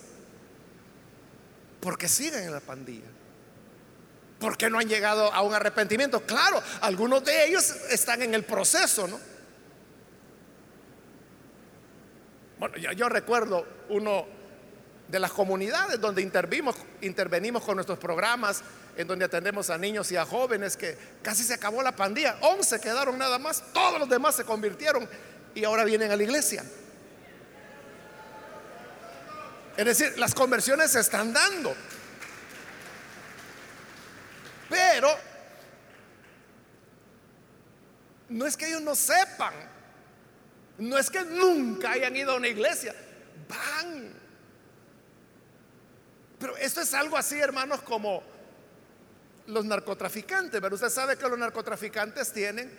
porque 1.80 2.08
siguen 2.08 2.46
en 2.46 2.52
la 2.52 2.60
pandilla? 2.60 3.06
¿Por 4.40 4.58
qué 4.58 4.72
no 4.72 4.80
han 4.80 4.90
llegado 4.90 5.32
a 5.32 5.44
un 5.44 5.54
arrepentimiento? 5.54 6.22
Claro, 6.22 6.60
algunos 6.82 7.24
de 7.24 7.46
ellos 7.46 7.70
están 7.92 8.24
en 8.24 8.34
el 8.34 8.44
proceso, 8.44 9.08
¿no? 9.08 9.20
Bueno, 12.58 12.76
yo, 12.78 13.08
recuerdo 13.08 13.68
uno 13.90 14.26
de 15.08 15.20
las 15.20 15.32
comunidades 15.32 16.02
donde 16.02 16.24
intervenimos 16.24 17.64
con 17.64 17.76
nuestros 17.76 18.00
programas, 18.00 18.64
en 18.98 19.08
donde 19.08 19.26
atendemos 19.26 19.70
a 19.70 19.78
niños 19.78 20.12
y 20.12 20.16
a 20.16 20.26
jóvenes, 20.26 20.76
que 20.76 20.98
casi 21.22 21.44
se 21.44 21.54
acabó 21.54 21.84
la 21.84 21.96
pandilla. 21.96 22.40
11 22.42 22.82
quedaron 22.82 23.16
nada 23.16 23.38
más, 23.38 23.64
todos 23.74 24.00
los 24.00 24.10
demás 24.10 24.36
se 24.36 24.44
convirtieron 24.44 25.08
y 25.54 25.64
ahora 25.66 25.84
vienen 25.84 26.10
a 26.10 26.16
la 26.16 26.24
iglesia. 26.24 26.64
Es 29.80 29.86
decir, 29.86 30.20
las 30.20 30.36
conversiones 30.36 30.92
se 30.92 31.00
están 31.00 31.32
dando. 31.32 31.74
Pero 34.68 35.08
no 38.28 38.46
es 38.46 38.58
que 38.58 38.68
ellos 38.68 38.82
no 38.82 38.94
sepan, 38.94 39.54
no 40.80 40.98
es 40.98 41.10
que 41.10 41.24
nunca 41.24 41.92
hayan 41.92 42.14
ido 42.14 42.34
a 42.34 42.36
una 42.36 42.50
iglesia, 42.50 42.94
van. 43.48 44.12
Pero 46.40 46.58
esto 46.58 46.82
es 46.82 46.94
algo 46.94 47.16
así, 47.16 47.40
hermanos, 47.40 47.82
como 47.84 48.22
los 49.48 49.64
narcotraficantes. 49.64 50.60
Pero 50.60 50.76
usted 50.76 50.90
sabe 50.90 51.16
que 51.16 51.30
los 51.30 51.40
narcotraficantes 51.40 52.34
tienen, 52.34 52.70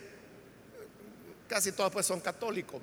casi 1.48 1.72
todos 1.72 1.90
pues 1.92 2.04
son 2.04 2.20
católicos, 2.20 2.82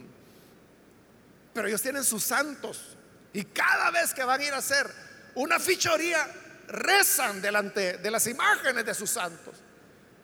pero 1.53 1.67
ellos 1.67 1.83
tienen 1.83 2.03
sus 2.03 2.23
santos. 2.23 2.96
Y 3.33 3.43
cada 3.45 3.91
vez 3.91 4.13
que 4.13 4.23
van 4.23 4.39
a 4.39 4.43
ir 4.43 4.53
a 4.53 4.57
hacer 4.57 4.89
una 5.35 5.59
fichoría, 5.59 6.27
rezan 6.67 7.41
delante 7.41 7.97
de 7.97 8.11
las 8.11 8.27
imágenes 8.27 8.85
de 8.85 8.93
sus 8.93 9.09
santos 9.09 9.55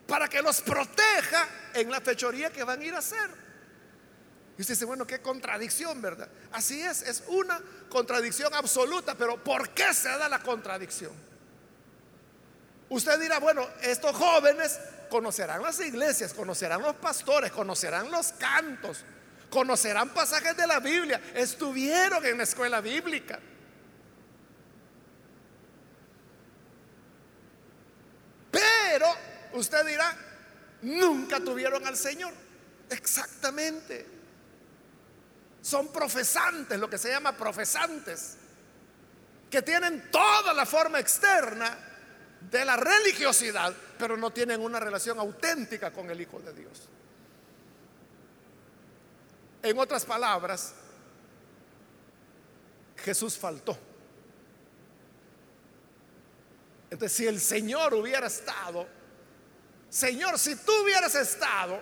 para 0.07 0.27
que 0.27 0.41
los 0.41 0.61
proteja 0.61 1.47
en 1.73 1.89
la 1.89 2.01
fechoría 2.01 2.51
que 2.51 2.63
van 2.63 2.81
a 2.81 2.83
ir 2.83 2.93
a 2.93 2.99
hacer. 2.99 3.29
Y 4.57 4.61
usted 4.61 4.75
dice, 4.75 4.85
bueno, 4.85 5.07
qué 5.07 5.21
contradicción, 5.21 6.01
¿verdad? 6.01 6.27
Así 6.51 6.81
es, 6.81 7.01
es 7.01 7.23
una 7.27 7.59
contradicción 7.89 8.53
absoluta, 8.53 9.15
pero 9.15 9.43
¿por 9.43 9.69
qué 9.69 9.93
se 9.93 10.09
da 10.09 10.29
la 10.29 10.39
contradicción? 10.39 11.13
Usted 12.89 13.19
dirá, 13.19 13.39
bueno, 13.39 13.67
estos 13.81 14.15
jóvenes 14.15 14.79
conocerán 15.09 15.63
las 15.63 15.79
iglesias, 15.79 16.33
conocerán 16.33 16.81
los 16.81 16.95
pastores, 16.97 17.51
conocerán 17.51 18.11
los 18.11 18.33
cantos, 18.33 19.03
conocerán 19.53 20.09
pasajes 20.09 20.57
de 20.57 20.65
la 20.65 20.79
Biblia, 20.79 21.21
estuvieron 21.35 22.25
en 22.25 22.39
la 22.39 22.43
escuela 22.43 22.81
bíblica. 22.81 23.39
Pero 28.49 29.05
usted 29.53 29.85
dirá, 29.85 30.17
nunca 30.81 31.39
tuvieron 31.39 31.85
al 31.85 31.95
Señor. 31.95 32.33
Exactamente. 32.89 34.07
Son 35.61 35.89
profesantes, 35.93 36.79
lo 36.79 36.89
que 36.89 36.97
se 36.97 37.09
llama 37.09 37.37
profesantes, 37.37 38.37
que 39.51 39.61
tienen 39.61 40.09
toda 40.09 40.51
la 40.53 40.65
forma 40.65 40.99
externa 40.99 41.77
de 42.41 42.65
la 42.65 42.75
religiosidad, 42.75 43.71
pero 43.99 44.17
no 44.17 44.31
tienen 44.31 44.61
una 44.61 44.79
relación 44.79 45.19
auténtica 45.19 45.93
con 45.93 46.09
el 46.09 46.19
Hijo 46.19 46.39
de 46.39 46.53
Dios. 46.53 46.89
En 49.63 49.79
otras 49.79 50.03
palabras, 50.03 50.73
Jesús 52.97 53.37
faltó. 53.37 53.77
Entonces, 56.91 57.17
si 57.17 57.25
el 57.25 57.39
Señor 57.39 57.93
hubiera 57.93 58.27
estado, 58.27 58.85
Señor, 59.89 60.37
si 60.37 60.55
tú 60.57 60.71
hubieras 60.83 61.15
estado, 61.15 61.81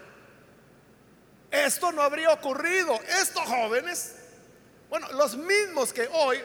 esto 1.49 1.91
no 1.91 2.03
habría 2.03 2.31
ocurrido. 2.31 2.99
Estos 3.19 3.43
jóvenes, 3.43 4.15
bueno, 4.89 5.11
los 5.13 5.35
mismos 5.35 5.91
que 5.91 6.07
hoy 6.13 6.39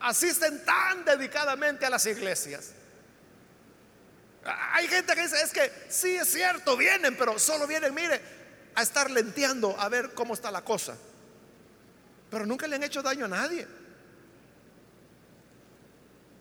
asisten 0.00 0.64
tan 0.64 1.04
dedicadamente 1.04 1.86
a 1.86 1.90
las 1.90 2.04
iglesias. 2.06 2.72
Hay 4.44 4.88
gente 4.88 5.14
que 5.14 5.22
dice, 5.22 5.40
es 5.40 5.52
que 5.52 5.72
sí 5.88 6.16
es 6.16 6.28
cierto, 6.28 6.76
vienen, 6.76 7.16
pero 7.16 7.38
solo 7.38 7.66
vienen, 7.68 7.94
mire, 7.94 8.20
a 8.74 8.82
estar 8.82 9.10
lenteando 9.10 9.78
a 9.78 9.88
ver 9.88 10.14
cómo 10.14 10.34
está 10.34 10.50
la 10.50 10.64
cosa. 10.64 10.96
Pero 12.30 12.46
nunca 12.46 12.66
le 12.66 12.76
han 12.76 12.82
hecho 12.82 13.02
daño 13.02 13.26
a 13.26 13.28
nadie. 13.28 13.66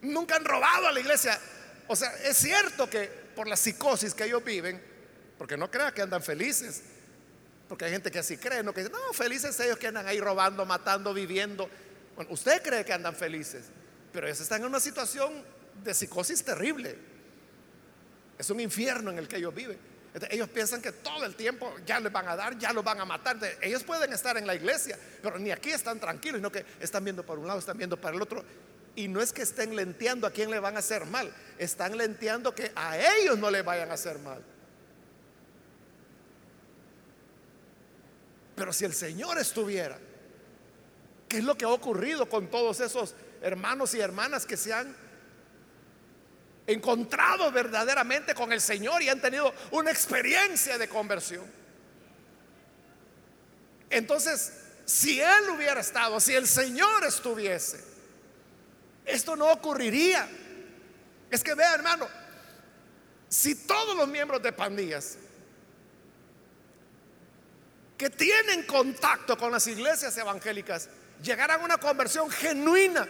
Nunca 0.01 0.38
han 0.38 0.45
robado 0.45 0.88
a 0.88 0.91
la 0.91 0.99
iglesia. 0.99 1.39
O 1.88 1.95
sea, 1.95 2.09
es 2.23 2.38
cierto 2.38 2.89
que 2.89 3.07
por 3.36 3.47
la 3.47 3.57
psicosis 3.57 4.13
que 4.13 4.23
ellos 4.23 4.43
viven, 4.43 4.82
porque 5.38 5.57
no 5.57 5.69
crea 5.69 5.93
que 5.93 6.01
andan 6.01 6.23
felices, 6.23 6.84
porque 7.67 7.86
hay 7.86 7.91
gente 7.91 8.11
que 8.11 8.19
así 8.19 8.38
cree, 8.38 8.63
no 8.63 8.73
que 8.73 8.82
dice, 8.82 8.93
no, 8.93 9.13
felices 9.13 9.59
ellos 9.59 9.77
que 9.77 9.88
andan 9.88 10.07
ahí 10.07 10.19
robando, 10.19 10.65
matando, 10.65 11.13
viviendo. 11.13 11.69
Bueno, 12.15 12.32
usted 12.32 12.61
cree 12.61 12.86
que 12.86 12.93
andan 12.93 13.15
felices, 13.15 13.65
pero 14.13 14.27
ellos 14.27 14.39
están 14.39 14.61
en 14.61 14.67
una 14.67 14.79
situación 14.79 15.43
de 15.84 15.93
psicosis 15.93 16.43
terrible. 16.43 16.97
Es 18.38 18.49
un 18.49 18.59
infierno 18.59 19.11
en 19.11 19.19
el 19.19 19.27
que 19.27 19.38
ellos 19.38 19.53
viven. 19.53 19.91
Ellos 20.30 20.49
piensan 20.49 20.82
que 20.82 20.91
todo 20.91 21.26
el 21.26 21.36
tiempo 21.36 21.74
ya 21.86 21.99
les 21.99 22.12
van 22.12 22.28
a 22.28 22.36
dar, 22.36 22.57
ya 22.57 22.74
los 22.74 22.84
van 22.84 22.99
a 22.99 23.05
matar. 23.05 23.38
ellos 23.62 23.84
pueden 23.84 24.12
estar 24.12 24.38
en 24.38 24.45
la 24.45 24.55
iglesia, 24.55 24.97
pero 25.22 25.39
ni 25.39 25.51
aquí 25.51 25.72
están 25.72 25.99
tranquilos, 25.99 26.39
sino 26.39 26.51
que 26.51 26.66
están 26.80 27.03
viendo 27.03 27.26
para 27.26 27.39
un 27.39 27.47
lado, 27.47 27.59
están 27.59 27.78
viendo 27.78 27.99
para 27.99 28.16
el 28.16 28.22
otro. 28.22 28.43
Y 28.93 29.07
no 29.07 29.22
es 29.22 29.32
que 29.32 29.43
estén 29.43 29.74
lenteando 29.74 30.28
a 30.28 30.32
quién 30.32 30.51
le 30.51 30.59
van 30.59 30.76
a 30.76 30.80
hacer 30.80 31.05
mal, 31.05 31.34
están 31.57 31.95
lenteando 31.95 32.53
que 32.53 32.74
a 32.76 32.97
ellos 32.97 33.38
no 33.38 33.49
le 33.49 33.62
vayan 33.62 33.89
a 33.89 33.93
hacer 33.93 34.20
mal. 34.20 34.43
Pero 38.55 38.74
si 38.74 38.84
el 38.84 38.93
Señor 38.93 39.38
estuviera, 39.38 39.97
¿qué 41.30 41.38
es 41.38 41.43
lo 41.45 41.57
que 41.57 41.64
ha 41.64 41.70
ocurrido 41.70 42.28
con 42.28 42.51
todos 42.51 42.82
esos 42.82 43.16
hermanos 43.41 43.93
y 43.93 44.01
hermanas 44.01 44.45
que 44.45 44.57
se 44.57 44.74
han 44.74 44.93
encontrado 46.74 47.51
verdaderamente 47.51 48.34
con 48.34 48.51
el 48.51 48.61
Señor 48.61 49.01
y 49.01 49.09
han 49.09 49.22
tenido 49.22 49.53
una 49.72 49.91
experiencia 49.91 50.78
de 50.78 50.88
conversión? 50.88 51.45
Entonces, 53.89 54.53
si 54.86 55.19
Él 55.19 55.49
hubiera 55.55 55.82
estado, 55.82 56.19
si 56.19 56.34
el 56.34 56.47
Señor 56.47 57.05
estuviese, 57.05 57.84
esto 59.05 59.36
no 59.36 59.51
ocurriría. 59.51 60.28
Es 61.30 61.43
que 61.43 61.53
vea, 61.53 61.74
hermano, 61.74 62.07
si 63.30 63.55
todos 63.55 63.95
los 63.95 64.07
miembros 64.07 64.41
de 64.41 64.51
pandillas 64.51 65.17
que 67.97 68.09
tienen 68.09 68.63
contacto 68.63 69.38
con 69.38 69.51
las 69.51 69.67
iglesias 69.67 70.17
evangélicas 70.17 70.89
llegaran 71.22 71.61
a 71.61 71.63
una 71.63 71.78
conversión 71.78 72.30
genuina, 72.30 73.07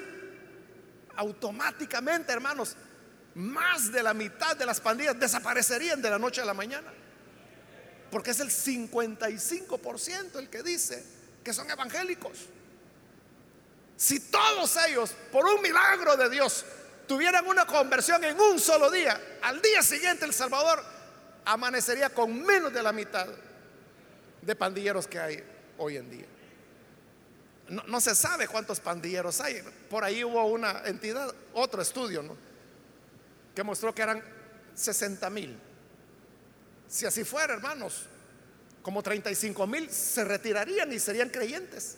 automáticamente, 1.15 2.31
hermanos, 2.31 2.75
más 3.35 3.91
de 3.91 4.03
la 4.03 4.13
mitad 4.13 4.55
de 4.55 4.65
las 4.65 4.79
pandillas 4.79 5.19
desaparecerían 5.19 6.01
de 6.01 6.09
la 6.09 6.19
noche 6.19 6.41
a 6.41 6.45
la 6.45 6.53
mañana. 6.53 6.91
Porque 8.09 8.31
es 8.31 8.39
el 8.39 8.49
55% 8.49 10.37
el 10.37 10.49
que 10.49 10.63
dice 10.63 11.03
que 11.43 11.53
son 11.53 11.69
evangélicos. 11.69 12.37
Si 13.95 14.19
todos 14.19 14.77
ellos, 14.87 15.13
por 15.31 15.45
un 15.45 15.61
milagro 15.61 16.17
de 16.17 16.29
Dios, 16.29 16.65
tuvieran 17.07 17.45
una 17.47 17.65
conversión 17.65 18.23
en 18.23 18.39
un 18.39 18.59
solo 18.59 18.89
día, 18.89 19.19
al 19.41 19.61
día 19.61 19.81
siguiente 19.83 20.25
El 20.25 20.33
Salvador 20.33 20.83
amanecería 21.45 22.09
con 22.09 22.41
menos 22.43 22.73
de 22.73 22.83
la 22.83 22.91
mitad 22.91 23.27
de 24.41 24.55
pandilleros 24.55 25.07
que 25.07 25.19
hay 25.19 25.43
hoy 25.77 25.97
en 25.97 26.09
día. 26.09 26.25
No, 27.69 28.01
se 28.01 28.15
sabe 28.15 28.47
cuántos 28.47 28.81
pandilleros 28.81 29.39
hay. 29.39 29.61
Por 29.89 30.03
ahí 30.03 30.23
hubo 30.23 30.43
una 30.45 30.81
entidad, 30.85 31.33
otro 31.53 31.81
estudio, 31.81 32.21
que 33.55 33.63
mostró 33.63 33.93
que 33.93 34.01
eran 34.01 34.23
60 34.75 35.29
mil. 35.29 35.57
Si 36.87 37.05
así 37.05 37.23
fuera, 37.23 37.53
hermanos, 37.53 38.07
como 38.81 39.03
35 39.03 39.67
mil 39.67 39.89
se 39.89 40.23
retirarían 40.23 40.91
y 40.91 40.99
serían 40.99 41.29
creyentes. 41.29 41.97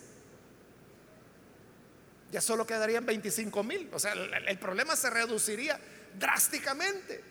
ya 2.30 2.40
solo 2.40 2.66
quedarían 2.66 3.06
25 3.06 3.62
mil. 3.62 3.88
O 3.92 3.98
sea, 3.98 4.12
el, 4.12 4.58
problema 4.58 4.96
se 4.96 5.08
reduciría 5.08 5.78
drásticamente. 6.18 7.22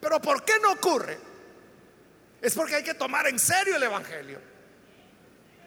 Pero 0.00 0.20
¿por 0.20 0.44
qué 0.44 0.54
no 0.60 0.72
ocurre? 0.72 1.18
Es 2.40 2.54
porque 2.54 2.76
hay 2.76 2.84
que 2.84 2.94
tomar 2.94 3.26
en 3.26 3.38
serio 3.38 3.76
el 3.76 3.82
Evangelio. 3.82 4.40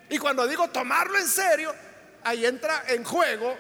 Y 0.09 0.17
cuando 0.17 0.47
digo 0.47 0.69
tomarlo 0.69 1.17
en 1.17 1.27
serio, 1.27 1.75
ahí 2.23 2.45
entra 2.45 2.85
en 2.87 3.03
juego 3.03 3.57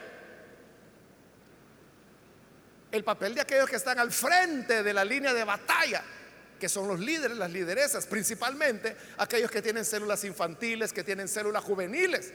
el 2.91 3.03
papel 3.03 3.35
de 3.35 3.41
aquellos 3.41 3.69
que 3.69 3.75
están 3.75 3.99
al 3.99 4.11
frente 4.11 4.83
de 4.83 4.93
la 4.93 5.05
línea 5.05 5.33
de 5.33 5.43
batalla, 5.43 6.03
que 6.59 6.67
son 6.67 6.87
los 6.87 6.99
líderes, 6.99 7.37
las 7.37 7.51
lideresas, 7.51 8.05
principalmente 8.05 8.95
aquellos 9.17 9.51
que 9.51 9.61
tienen 9.61 9.85
células 9.85 10.23
infantiles, 10.23 10.91
que 10.91 11.03
tienen 11.03 11.27
células 11.27 11.63
juveniles. 11.63 12.33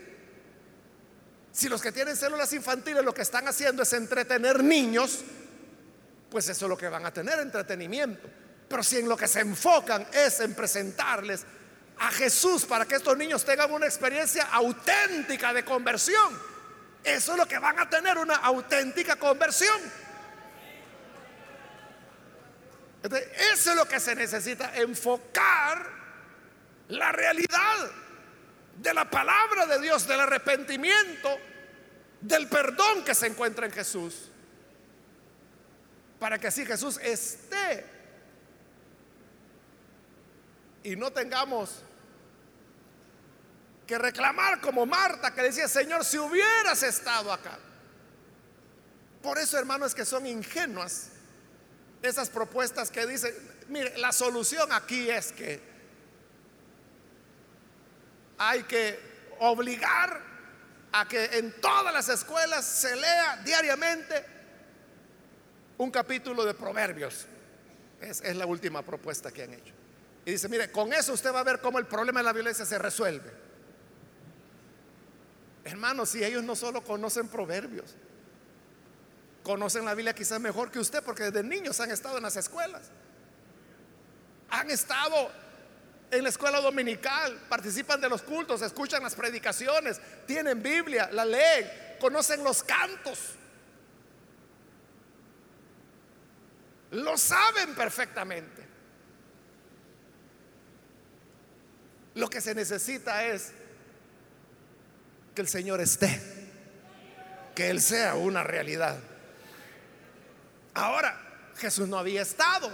Si 1.53 1.69
los 1.69 1.81
que 1.81 1.93
tienen 1.93 2.17
células 2.17 2.53
infantiles 2.53 3.05
lo 3.05 3.15
que 3.15 3.23
están 3.23 3.47
haciendo 3.47 3.83
es 3.83 3.93
entretener 3.93 4.63
niños, 4.63 5.21
pues 6.31 6.49
eso 6.49 6.67
es 6.67 6.69
lo 6.69 6.77
que 6.77 6.89
van 6.89 7.07
a 7.07 7.13
tener, 7.13 7.39
entretenimiento. 7.39 8.29
Pero 8.69 8.83
si 8.83 8.99
en 8.99 9.09
lo 9.09 9.17
que 9.17 9.29
se 9.29 9.41
enfocan 9.41 10.07
es 10.13 10.41
en 10.41 10.55
presentarles 10.55 11.45
a 11.99 12.11
Jesús 12.11 12.65
para 12.65 12.87
que 12.87 12.97
estos 12.97 13.17
niños 13.17 13.45
tengan 13.45 13.71
una 13.71 13.87
experiencia 13.87 14.45
auténtica 14.45 15.53
de 15.53 15.65
conversión, 15.65 16.37
eso 17.05 17.33
es 17.33 17.39
lo 17.39 17.47
que 17.47 17.59
van 17.59 17.79
a 17.79 17.89
tener, 17.89 18.19
una 18.19 18.37
auténtica 18.37 19.17
conversión. 19.17 19.81
Eso 23.13 23.71
es 23.71 23.77
lo 23.77 23.87
que 23.87 24.01
se 24.01 24.15
necesita, 24.15 24.75
enfocar 24.77 25.91
la 26.89 27.13
realidad 27.13 27.91
de 28.79 28.95
la 28.95 29.09
palabra 29.09 29.67
de 29.67 29.81
Dios, 29.81 30.07
del 30.07 30.21
arrepentimiento, 30.21 31.39
del 32.21 32.49
perdón 32.49 33.05
que 33.05 33.15
se 33.15 33.27
encuentra 33.27 33.67
en 33.67 33.73
Jesús, 33.73 34.31
para 36.19 36.39
que 36.39 36.47
así 36.47 36.65
Jesús 36.65 36.99
esté 37.03 37.85
y 40.83 40.97
no 40.97 41.13
tengamos 41.13 41.83
que 43.87 43.99
reclamar 43.99 44.63
como 44.63 44.87
Marta 44.87 45.35
que 45.35 45.43
decía, 45.43 45.69
Señor, 45.69 46.05
si 46.07 46.19
hubieras 46.19 46.83
estado 46.83 47.31
acá. 47.31 47.59
Por 49.23 49.39
eso, 49.39 49.59
hermanos, 49.59 49.95
que 49.95 50.07
son 50.07 50.27
ingenuas 50.27 51.11
esas 52.07 52.31
propuestas 52.31 52.91
que 52.91 53.07
dicen, 53.07 53.35
mire, 53.69 53.97
la 53.99 54.13
solución 54.13 54.73
aquí 54.73 55.09
es 55.09 55.33
que 55.33 55.61
hay 58.39 58.63
que 58.65 58.99
obligar 59.41 60.21
a 60.93 61.09
que 61.09 61.25
en 61.25 61.53
todas 61.61 61.93
las 61.93 62.09
escuelas 62.09 62.65
se 62.65 62.95
lea 62.95 63.43
diariamente 63.45 64.25
un 65.79 65.91
capítulo 65.91 66.45
de 66.45 66.55
Proverbios. 66.55 67.27
Es, 68.01 68.21
es 68.21 68.37
la 68.37 68.47
última 68.47 68.83
propuesta 68.83 69.33
que 69.33 69.43
han 69.43 69.55
hecho. 69.55 69.73
Y 70.25 70.33
dice, 70.33 70.49
mire, 70.49 70.71
con 70.71 70.93
eso 70.93 71.13
usted 71.13 71.33
va 71.33 71.41
a 71.41 71.45
ver 71.45 71.61
cómo 71.61 71.79
el 71.79 71.87
problema 71.87 72.21
de 72.21 72.25
la 72.25 72.33
violencia 72.33 72.65
se 72.65 72.79
resuelve. 72.79 73.31
Hermanos, 75.65 76.11
si 76.11 76.23
ellos 76.23 76.45
no 76.45 76.55
solo 76.55 76.83
conocen 76.83 77.29
proverbios, 77.29 77.95
conocen 79.45 79.85
la 79.85 79.95
Biblia 79.95 80.15
quizás 80.15 80.41
mejor 80.41 80.73
que 80.73 80.81
usted, 80.81 81.05
porque 81.05 81.25
desde 81.25 81.45
niños 81.45 81.79
han 81.79 81.93
estado 81.93 82.17
en 82.17 82.25
las 82.25 82.35
escuelas. 82.35 82.91
Han 84.51 84.71
estado 84.71 85.31
en 86.11 86.23
la 86.23 86.31
escuela 86.31 86.61
dominical, 86.61 87.39
participan 87.49 88.01
de 88.01 88.09
los 88.09 88.23
cultos, 88.23 88.63
escuchan 88.63 89.03
las 89.03 89.15
predicaciones, 89.15 90.01
tienen 90.27 90.63
Biblia, 90.63 91.11
la 91.13 91.25
leen, 91.25 91.71
conocen 92.01 92.43
los 92.43 92.63
cantos. 92.63 93.19
Lo 96.93 97.19
saben 97.19 97.75
perfectamente. 97.75 98.65
Lo 102.15 102.31
que 102.31 102.41
se 102.41 102.55
necesita 102.55 103.27
es 103.27 103.53
que 105.35 105.43
el 105.43 105.49
Señor 105.49 105.81
esté, 105.81 106.19
que 107.55 107.69
Él 107.69 107.83
sea 107.83 108.15
una 108.15 108.43
realidad. 108.43 108.99
Ahora, 110.75 111.16
Jesús 111.57 111.89
no 111.89 111.99
había 111.99 112.22
estado. 112.22 112.70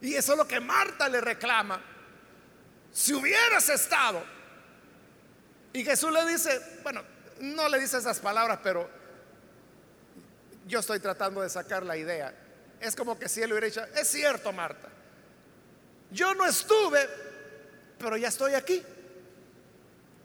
Y 0.00 0.14
eso 0.14 0.32
es 0.32 0.38
lo 0.38 0.46
que 0.46 0.60
Marta 0.60 1.08
le 1.08 1.20
reclama. 1.20 1.80
Si 2.92 3.14
hubieras 3.14 3.68
estado. 3.68 4.22
Y 5.72 5.84
Jesús 5.84 6.12
le 6.12 6.26
dice, 6.26 6.80
bueno, 6.82 7.02
no 7.40 7.68
le 7.68 7.78
dice 7.78 7.98
esas 7.98 8.18
palabras, 8.18 8.58
pero 8.62 8.88
yo 10.66 10.80
estoy 10.80 11.00
tratando 11.00 11.40
de 11.40 11.48
sacar 11.48 11.84
la 11.84 11.96
idea. 11.96 12.34
Es 12.80 12.94
como 12.94 13.18
que 13.18 13.28
si 13.28 13.42
él 13.42 13.52
hubiera 13.52 13.66
dicho, 13.66 13.84
es 13.94 14.08
cierto, 14.08 14.52
Marta. 14.52 14.88
Yo 16.10 16.34
no 16.34 16.46
estuve, 16.46 17.08
pero 17.98 18.16
ya 18.16 18.28
estoy 18.28 18.54
aquí. 18.54 18.82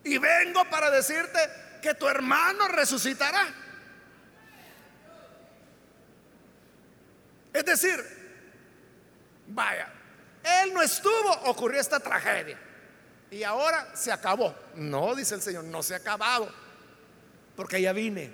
Y 0.03 0.17
vengo 0.17 0.65
para 0.69 0.89
decirte 0.91 1.39
que 1.81 1.93
tu 1.93 2.07
hermano 2.07 2.67
resucitará. 2.67 3.62
Es 7.53 7.65
decir, 7.65 8.03
vaya, 9.47 9.87
él 10.43 10.73
no 10.73 10.81
estuvo, 10.81 11.31
ocurrió 11.45 11.79
esta 11.79 11.99
tragedia. 11.99 12.59
Y 13.29 13.43
ahora 13.43 13.95
se 13.95 14.11
acabó. 14.11 14.53
No, 14.75 15.15
dice 15.15 15.35
el 15.35 15.41
Señor, 15.41 15.63
no 15.63 15.81
se 15.81 15.93
ha 15.93 15.97
acabado. 15.97 16.51
Porque 17.55 17.81
ya 17.81 17.93
vine. 17.93 18.31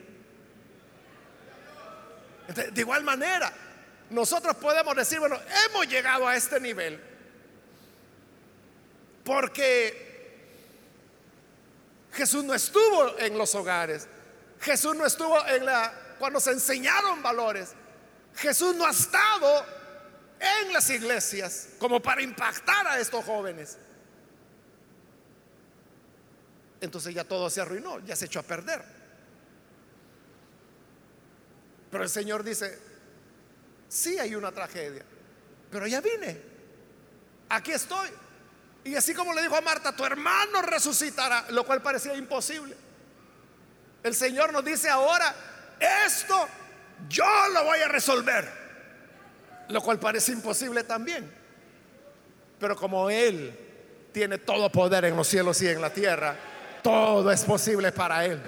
de 2.72 2.82
igual 2.82 3.04
manera, 3.04 3.54
nosotros 4.10 4.56
podemos 4.56 4.96
decir, 4.96 5.20
bueno, 5.20 5.38
hemos 5.66 5.88
llegado 5.88 6.28
a 6.28 6.36
este 6.36 6.60
nivel 6.60 7.10
porque 9.30 10.08
Jesús 12.14 12.44
no 12.44 12.56
estuvo 12.56 13.16
en 13.20 13.38
los 13.38 13.54
hogares. 13.54 14.08
Jesús 14.60 14.96
no 14.96 15.06
estuvo 15.06 15.46
en 15.46 15.66
la 15.66 15.94
cuando 16.18 16.40
se 16.40 16.52
enseñaron 16.52 17.22
valores. 17.22 17.74
Jesús 18.40 18.76
no 18.76 18.86
ha 18.86 18.92
estado 18.92 19.66
en 20.40 20.72
las 20.72 20.90
iglesias 20.90 21.70
como 21.78 22.02
para 22.02 22.22
impactar 22.22 22.88
a 22.88 23.00
estos 23.00 23.24
jóvenes. 23.26 23.78
Entonces 26.80 27.14
ya 27.14 27.26
todo 27.26 27.50
se 27.50 27.60
arruinó, 27.60 28.00
ya 28.00 28.16
se 28.16 28.26
echó 28.26 28.40
a 28.40 28.44
perder. 28.44 28.82
Pero 31.92 32.04
el 32.04 32.10
Señor 32.10 32.44
dice, 32.44 32.80
sí 33.90 34.18
hay 34.18 34.36
una 34.36 34.52
tragedia, 34.54 35.04
pero 35.70 35.86
ya 35.88 36.00
vine, 36.00 36.42
aquí 37.50 37.72
estoy. 37.72 38.10
Y 38.86 38.96
así 38.96 39.14
como 39.14 39.34
le 39.34 39.42
dijo 39.42 39.58
a 39.58 39.62
Marta, 39.62 39.94
tu 39.94 40.06
hermano 40.06 40.62
resucitará, 40.62 41.48
lo 41.50 41.66
cual 41.66 41.82
parecía 41.82 42.16
imposible. 42.16 42.76
El 44.02 44.16
Señor 44.16 44.54
nos 44.54 44.64
dice 44.64 44.90
ahora, 44.90 45.36
esto 46.06 46.48
yo 47.08 47.26
lo 47.54 47.64
voy 47.64 47.80
a 47.80 47.88
resolver, 47.88 48.50
lo 49.70 49.82
cual 49.82 50.00
parece 50.00 50.32
imposible 50.32 50.84
también. 50.84 51.32
Pero 52.60 52.76
como 52.76 53.10
Él 53.10 53.58
tiene 54.12 54.40
todo 54.40 54.72
poder 54.72 55.06
en 55.06 55.16
los 55.16 55.28
cielos 55.28 55.62
y 55.62 55.68
en 55.68 55.82
la 55.82 55.92
tierra, 55.92 56.36
todo 56.84 57.32
es 57.32 57.44
posible 57.44 57.92
para 57.92 58.26
Él. 58.26 58.42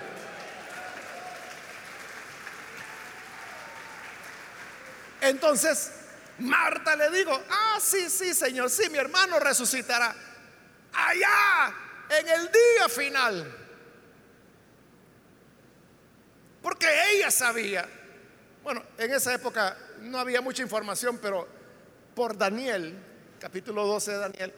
Entonces, 5.22 5.92
Marta 6.40 6.96
le 6.96 7.12
digo, 7.12 7.40
ah, 7.50 7.78
sí, 7.80 8.10
sí, 8.10 8.34
Señor, 8.34 8.70
sí, 8.70 8.90
mi 8.90 8.98
hermano 8.98 9.40
resucitará 9.40 10.16
allá 10.92 11.74
en 12.10 12.28
el 12.28 12.52
día 12.52 12.90
final. 12.90 13.58
Porque 16.62 16.88
ella 17.12 17.32
sabía, 17.32 17.88
bueno, 18.64 18.84
en 18.98 19.14
esa 19.14 19.34
época 19.34 19.78
no 20.02 20.20
había 20.20 20.42
mucha 20.42 20.62
información, 20.62 21.20
pero 21.22 21.48
por 22.16 22.38
Daniel, 22.38 22.96
capítulo 23.40 23.86
12 23.86 24.12
de 24.12 24.18
Daniel, 24.18 24.54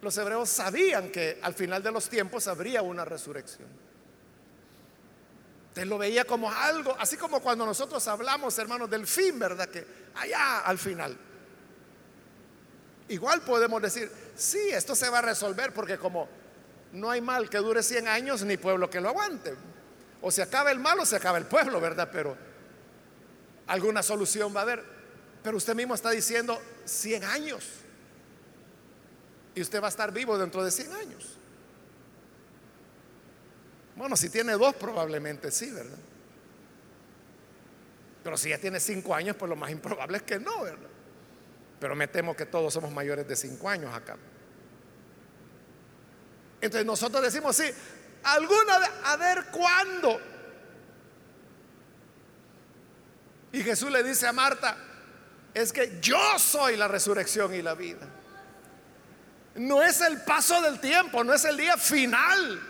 los 0.00 0.16
hebreos 0.16 0.48
sabían 0.48 1.10
que 1.10 1.38
al 1.42 1.54
final 1.54 1.82
de 1.82 1.92
los 1.92 2.08
tiempos 2.08 2.48
habría 2.48 2.82
una 2.82 3.04
resurrección. 3.04 3.68
Él 5.76 5.88
lo 5.88 5.98
veía 5.98 6.24
como 6.24 6.50
algo, 6.50 6.96
así 6.98 7.16
como 7.16 7.40
cuando 7.40 7.64
nosotros 7.64 8.06
hablamos, 8.08 8.58
hermanos, 8.58 8.90
del 8.90 9.06
fin, 9.06 9.38
¿verdad? 9.38 9.68
Que 9.68 9.86
allá 10.14 10.60
al 10.60 10.78
final. 10.78 11.16
Igual 13.08 13.42
podemos 13.42 13.80
decir, 13.82 14.10
sí, 14.34 14.58
esto 14.70 14.94
se 14.94 15.08
va 15.08 15.18
a 15.18 15.22
resolver 15.22 15.72
porque 15.72 15.98
como 15.98 16.28
no 16.92 17.10
hay 17.10 17.20
mal 17.20 17.48
que 17.48 17.58
dure 17.58 17.82
100 17.82 18.08
años 18.08 18.42
ni 18.42 18.56
pueblo 18.56 18.90
que 18.90 19.00
lo 19.00 19.08
aguante. 19.08 19.54
O 20.22 20.30
se 20.30 20.42
acaba 20.42 20.70
el 20.70 20.78
mal 20.78 20.98
o 20.98 21.06
se 21.06 21.16
acaba 21.16 21.38
el 21.38 21.46
pueblo, 21.46 21.80
¿verdad? 21.80 22.08
Pero 22.12 22.36
alguna 23.70 24.02
solución 24.02 24.54
va 24.54 24.60
a 24.60 24.62
haber. 24.64 24.84
Pero 25.42 25.56
usted 25.56 25.74
mismo 25.74 25.94
está 25.94 26.10
diciendo 26.10 26.60
100 26.84 27.24
años. 27.24 27.64
Y 29.54 29.62
usted 29.62 29.80
va 29.80 29.86
a 29.86 29.90
estar 29.90 30.12
vivo 30.12 30.36
dentro 30.36 30.62
de 30.62 30.70
100 30.70 30.92
años. 30.92 31.38
Bueno, 33.96 34.16
si 34.16 34.28
tiene 34.28 34.52
dos, 34.52 34.74
probablemente 34.74 35.50
sí, 35.50 35.70
¿verdad? 35.70 35.98
Pero 38.24 38.36
si 38.36 38.50
ya 38.50 38.58
tiene 38.58 38.80
cinco 38.80 39.14
años, 39.14 39.36
pues 39.36 39.48
lo 39.48 39.56
más 39.56 39.70
improbable 39.70 40.18
es 40.18 40.22
que 40.24 40.38
no, 40.38 40.62
¿verdad? 40.62 40.88
Pero 41.78 41.94
me 41.96 42.08
temo 42.08 42.36
que 42.36 42.46
todos 42.46 42.74
somos 42.74 42.92
mayores 42.92 43.26
de 43.26 43.36
cinco 43.36 43.68
años 43.68 43.94
acá. 43.94 44.16
Entonces 46.60 46.84
nosotros 46.84 47.22
decimos, 47.22 47.56
sí, 47.56 47.70
alguna 48.24 48.78
vez, 48.78 48.90
a 49.04 49.16
ver 49.16 49.46
cuándo. 49.50 50.20
Y 53.52 53.62
Jesús 53.62 53.90
le 53.90 54.02
dice 54.02 54.26
a 54.26 54.32
Marta, 54.32 54.76
es 55.54 55.72
que 55.72 55.98
yo 56.00 56.38
soy 56.38 56.76
la 56.76 56.88
resurrección 56.88 57.54
y 57.54 57.62
la 57.62 57.74
vida. 57.74 58.06
No 59.56 59.82
es 59.82 60.00
el 60.00 60.22
paso 60.22 60.62
del 60.62 60.80
tiempo, 60.80 61.24
no 61.24 61.34
es 61.34 61.44
el 61.44 61.56
día 61.56 61.76
final 61.76 62.60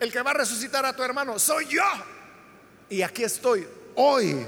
el 0.00 0.12
que 0.12 0.20
va 0.22 0.32
a 0.32 0.34
resucitar 0.34 0.84
a 0.84 0.94
tu 0.94 1.02
hermano, 1.02 1.38
soy 1.38 1.66
yo. 1.66 1.84
Y 2.88 3.02
aquí 3.02 3.24
estoy 3.24 3.66
hoy. 3.94 4.46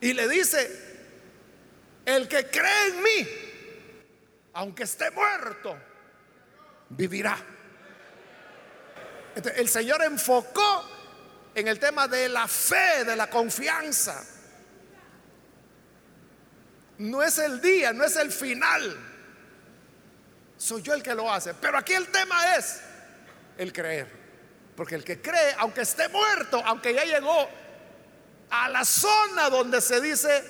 Y 0.00 0.12
le 0.12 0.28
dice, 0.28 0.70
el 2.04 2.28
que 2.28 2.46
cree 2.48 2.88
en 2.88 3.02
mí, 3.02 3.28
aunque 4.54 4.82
esté 4.82 5.10
muerto, 5.10 5.76
vivirá. 6.90 7.36
el 9.56 9.68
Señor 9.68 10.02
enfocó 10.02 10.93
en 11.54 11.68
el 11.68 11.78
tema 11.78 12.08
de 12.08 12.28
la 12.28 12.48
fe, 12.48 13.04
de 13.04 13.16
la 13.16 13.28
confianza. 13.28 14.24
No 16.98 17.22
es 17.22 17.38
el 17.38 17.60
día, 17.60 17.92
no 17.92 18.04
es 18.04 18.16
el 18.16 18.32
final. 18.32 18.96
Soy 20.56 20.82
yo 20.82 20.94
el 20.94 21.02
que 21.02 21.14
lo 21.14 21.32
hace. 21.32 21.54
Pero 21.54 21.78
aquí 21.78 21.92
el 21.92 22.08
tema 22.08 22.56
es 22.56 22.80
el 23.58 23.72
creer. 23.72 24.24
Porque 24.76 24.96
el 24.96 25.04
que 25.04 25.20
cree, 25.20 25.54
aunque 25.58 25.82
esté 25.82 26.08
muerto, 26.08 26.60
aunque 26.64 26.94
ya 26.94 27.04
llegó 27.04 27.48
a 28.50 28.68
la 28.68 28.84
zona 28.84 29.50
donde 29.50 29.80
se 29.80 30.00
dice 30.00 30.44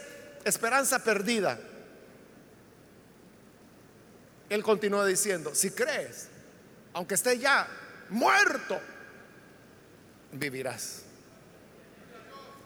esperanza 0.45 0.99
perdida, 0.99 1.59
él 4.49 4.63
continúa 4.63 5.05
diciendo, 5.05 5.55
si 5.55 5.71
crees, 5.71 6.29
aunque 6.93 7.15
esté 7.15 7.39
ya 7.39 7.67
muerto, 8.11 8.81
vivirás. 10.35 11.03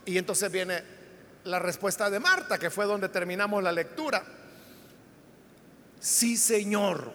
Y 0.04 0.18
entonces 0.18 0.50
viene 0.50 0.82
la 1.44 1.58
respuesta 1.58 2.10
de 2.10 2.18
Marta, 2.18 2.58
que 2.58 2.70
fue 2.70 2.86
donde 2.86 3.08
terminamos 3.08 3.62
la 3.62 3.72
lectura. 3.72 4.24
Sí, 6.00 6.36
Señor, 6.36 7.12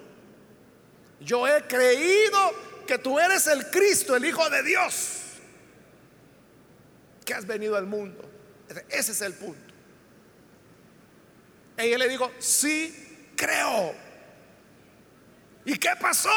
yo 1.19 1.47
he 1.47 1.63
creído 1.63 2.39
que 2.85 2.97
tú 2.97 3.19
eres 3.19 3.47
el 3.47 3.69
Cristo, 3.69 4.15
el 4.15 4.25
Hijo 4.25 4.47
de 4.49 4.63
Dios, 4.63 5.19
que 7.25 7.33
has 7.33 7.47
venido 7.47 7.75
al 7.75 7.85
mundo. 7.85 8.29
Ese 8.89 9.13
es 9.13 9.21
el 9.21 9.33
punto. 9.33 9.73
Ella 11.77 11.97
le 11.97 12.09
dijo, 12.09 12.31
sí, 12.39 13.31
creo. 13.35 13.95
¿Y 15.65 15.77
qué 15.77 15.91
pasó? 15.99 16.29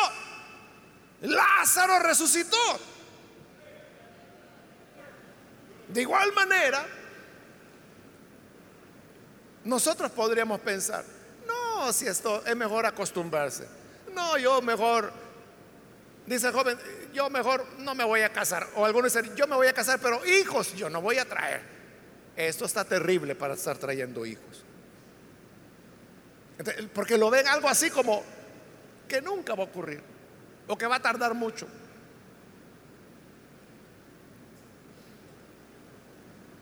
Lázaro 1.22 1.98
resucitó. 1.98 2.95
De 5.96 6.02
igual 6.02 6.30
manera, 6.34 6.84
nosotros 9.64 10.10
podríamos 10.10 10.60
pensar, 10.60 11.02
no, 11.46 11.90
si 11.90 12.06
esto 12.06 12.44
es 12.44 12.54
mejor 12.54 12.84
acostumbrarse. 12.84 13.66
No, 14.12 14.36
yo 14.36 14.60
mejor, 14.60 15.10
dice 16.26 16.48
el 16.48 16.52
joven, 16.52 16.78
yo 17.14 17.30
mejor 17.30 17.64
no 17.78 17.94
me 17.94 18.04
voy 18.04 18.20
a 18.20 18.30
casar. 18.30 18.68
O 18.74 18.84
algunos 18.84 19.14
dicen, 19.14 19.34
yo 19.36 19.46
me 19.46 19.56
voy 19.56 19.68
a 19.68 19.72
casar, 19.72 19.98
pero 19.98 20.22
hijos 20.26 20.74
yo 20.74 20.90
no 20.90 21.00
voy 21.00 21.16
a 21.16 21.24
traer. 21.24 21.62
Esto 22.36 22.66
está 22.66 22.84
terrible 22.84 23.34
para 23.34 23.54
estar 23.54 23.78
trayendo 23.78 24.26
hijos. 24.26 24.66
Porque 26.92 27.16
lo 27.16 27.30
ven 27.30 27.48
algo 27.48 27.70
así 27.70 27.88
como 27.88 28.22
que 29.08 29.22
nunca 29.22 29.54
va 29.54 29.62
a 29.62 29.66
ocurrir 29.66 30.02
o 30.66 30.76
que 30.76 30.86
va 30.86 30.96
a 30.96 31.00
tardar 31.00 31.32
mucho. 31.32 31.66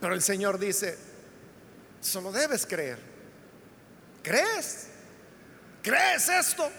Pero 0.04 0.14
el 0.14 0.20
Señor 0.20 0.58
dice, 0.58 0.98
solo 2.02 2.30
debes 2.30 2.66
creer. 2.66 2.98
¿Crees? 4.22 4.88
¿Crees 5.82 6.28
esto? 6.28 6.70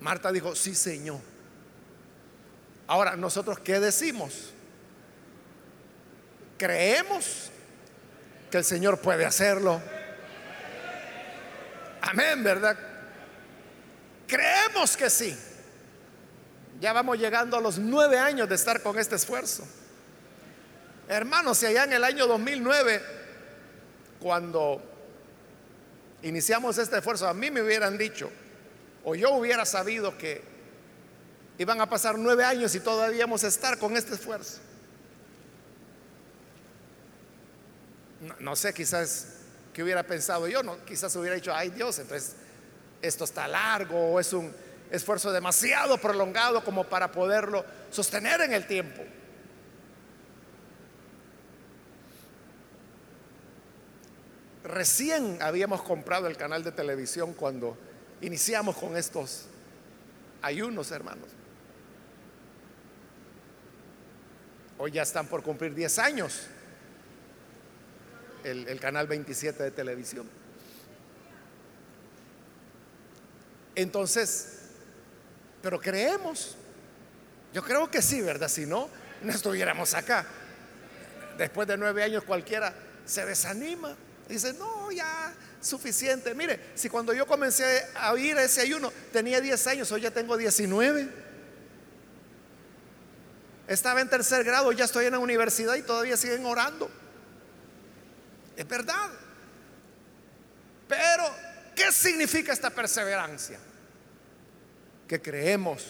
Marta 0.00 0.30
dijo, 0.30 0.54
sí, 0.54 0.74
Señor. 0.74 1.20
Ahora, 2.86 3.16
¿nosotros 3.16 3.60
qué 3.60 3.80
decimos? 3.80 4.52
¿Creemos 6.58 7.50
que 8.50 8.58
el 8.58 8.64
Señor 8.64 9.00
puede 9.00 9.24
hacerlo? 9.24 9.80
Amén, 12.02 12.44
¿verdad? 12.44 12.76
Creemos 14.26 14.98
que 14.98 15.08
sí. 15.08 15.34
Ya 16.78 16.92
vamos 16.92 17.16
llegando 17.16 17.56
a 17.56 17.60
los 17.62 17.78
nueve 17.78 18.18
años 18.18 18.46
de 18.50 18.54
estar 18.54 18.82
con 18.82 18.98
este 18.98 19.16
esfuerzo. 19.16 19.66
Hermanos, 21.08 21.56
si 21.56 21.66
allá 21.66 21.84
en 21.84 21.94
el 21.94 22.04
año 22.04 22.26
2009, 22.26 23.02
cuando 24.20 24.82
iniciamos 26.22 26.76
este 26.76 26.98
esfuerzo, 26.98 27.26
a 27.26 27.32
mí 27.32 27.50
me 27.50 27.62
hubieran 27.62 27.96
dicho, 27.96 28.30
o 29.04 29.14
yo 29.14 29.32
hubiera 29.32 29.64
sabido 29.64 30.18
que 30.18 30.42
iban 31.56 31.80
a 31.80 31.88
pasar 31.88 32.18
nueve 32.18 32.44
años 32.44 32.74
y 32.74 32.80
todavía 32.80 33.24
vamos 33.24 33.42
a 33.44 33.48
estar 33.48 33.78
con 33.78 33.96
este 33.96 34.14
esfuerzo. 34.14 34.60
No, 38.38 38.54
sé, 38.54 38.74
quizás 38.74 39.28
que 39.72 39.82
hubiera 39.82 40.02
pensado 40.02 40.46
yo, 40.46 40.62
no, 40.62 40.84
quizás 40.84 41.14
hubiera 41.16 41.36
dicho, 41.36 41.54
ay 41.54 41.70
Dios, 41.70 41.98
entonces 42.00 42.34
esto 43.00 43.24
está 43.24 43.48
largo 43.48 44.12
o 44.12 44.20
es 44.20 44.32
un 44.34 44.52
esfuerzo 44.90 45.32
demasiado 45.32 45.96
prolongado 45.98 46.62
como 46.64 46.84
para 46.84 47.10
poderlo 47.12 47.64
sostener 47.90 48.42
en 48.42 48.52
el 48.52 48.66
tiempo. 48.66 49.02
Recién 54.68 55.38
habíamos 55.40 55.80
comprado 55.82 56.26
el 56.26 56.36
canal 56.36 56.62
de 56.62 56.72
televisión 56.72 57.32
cuando 57.32 57.74
iniciamos 58.20 58.76
con 58.76 58.98
estos 58.98 59.46
ayunos, 60.42 60.90
hermanos. 60.90 61.30
Hoy 64.76 64.92
ya 64.92 65.02
están 65.02 65.26
por 65.26 65.42
cumplir 65.42 65.74
10 65.74 65.98
años 65.98 66.48
el, 68.44 68.78
canal 68.78 69.06
27 69.06 69.62
de 69.62 69.70
televisión. 69.70 70.28
Entonces, 73.74 74.64
pero 75.62 75.80
creemos. 75.80 76.56
Yo 77.54 77.62
creo 77.62 77.90
que 77.90 78.02
sí, 78.02 78.20
¿verdad? 78.20 78.48
Si 78.48 78.66
no, 78.66 78.90
no 79.22 79.32
estuviéramos 79.32 79.94
acá. 79.94 80.26
Después 81.38 81.66
de 81.66 81.78
nueve 81.78 82.02
años 82.02 82.22
cualquiera 82.24 82.74
se 83.06 83.24
desanima. 83.24 83.96
Dice, 84.28 84.52
no, 84.54 84.90
ya, 84.90 85.34
suficiente. 85.60 86.34
Mire, 86.34 86.60
si 86.74 86.88
cuando 86.88 87.12
yo 87.12 87.26
comencé 87.26 87.86
a 87.94 88.12
oír 88.12 88.36
ese 88.38 88.60
ayuno 88.60 88.92
tenía 89.12 89.40
10 89.40 89.66
años, 89.66 89.92
hoy 89.92 90.02
ya 90.02 90.10
tengo 90.10 90.36
19. 90.36 91.08
Estaba 93.66 94.00
en 94.00 94.08
tercer 94.08 94.44
grado, 94.44 94.72
ya 94.72 94.84
estoy 94.84 95.06
en 95.06 95.12
la 95.12 95.18
universidad 95.18 95.74
y 95.76 95.82
todavía 95.82 96.16
siguen 96.16 96.44
orando. 96.46 96.90
Es 98.56 98.66
verdad. 98.66 99.10
Pero, 100.88 101.24
¿qué 101.74 101.92
significa 101.92 102.52
esta 102.52 102.70
perseverancia? 102.70 103.58
que 105.08 105.20
creemos 105.20 105.84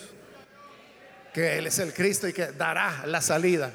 que 1.35 1.59
Él 1.59 1.67
es 1.67 1.79
el 1.81 1.93
Cristo 1.93 2.29
y 2.29 2.33
que 2.33 2.47
dará 2.53 3.05
la 3.05 3.21
salida. 3.21 3.71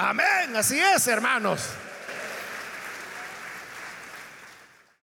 Amén, 0.00 0.54
así 0.54 0.78
es, 0.78 1.08
hermanos. 1.08 1.70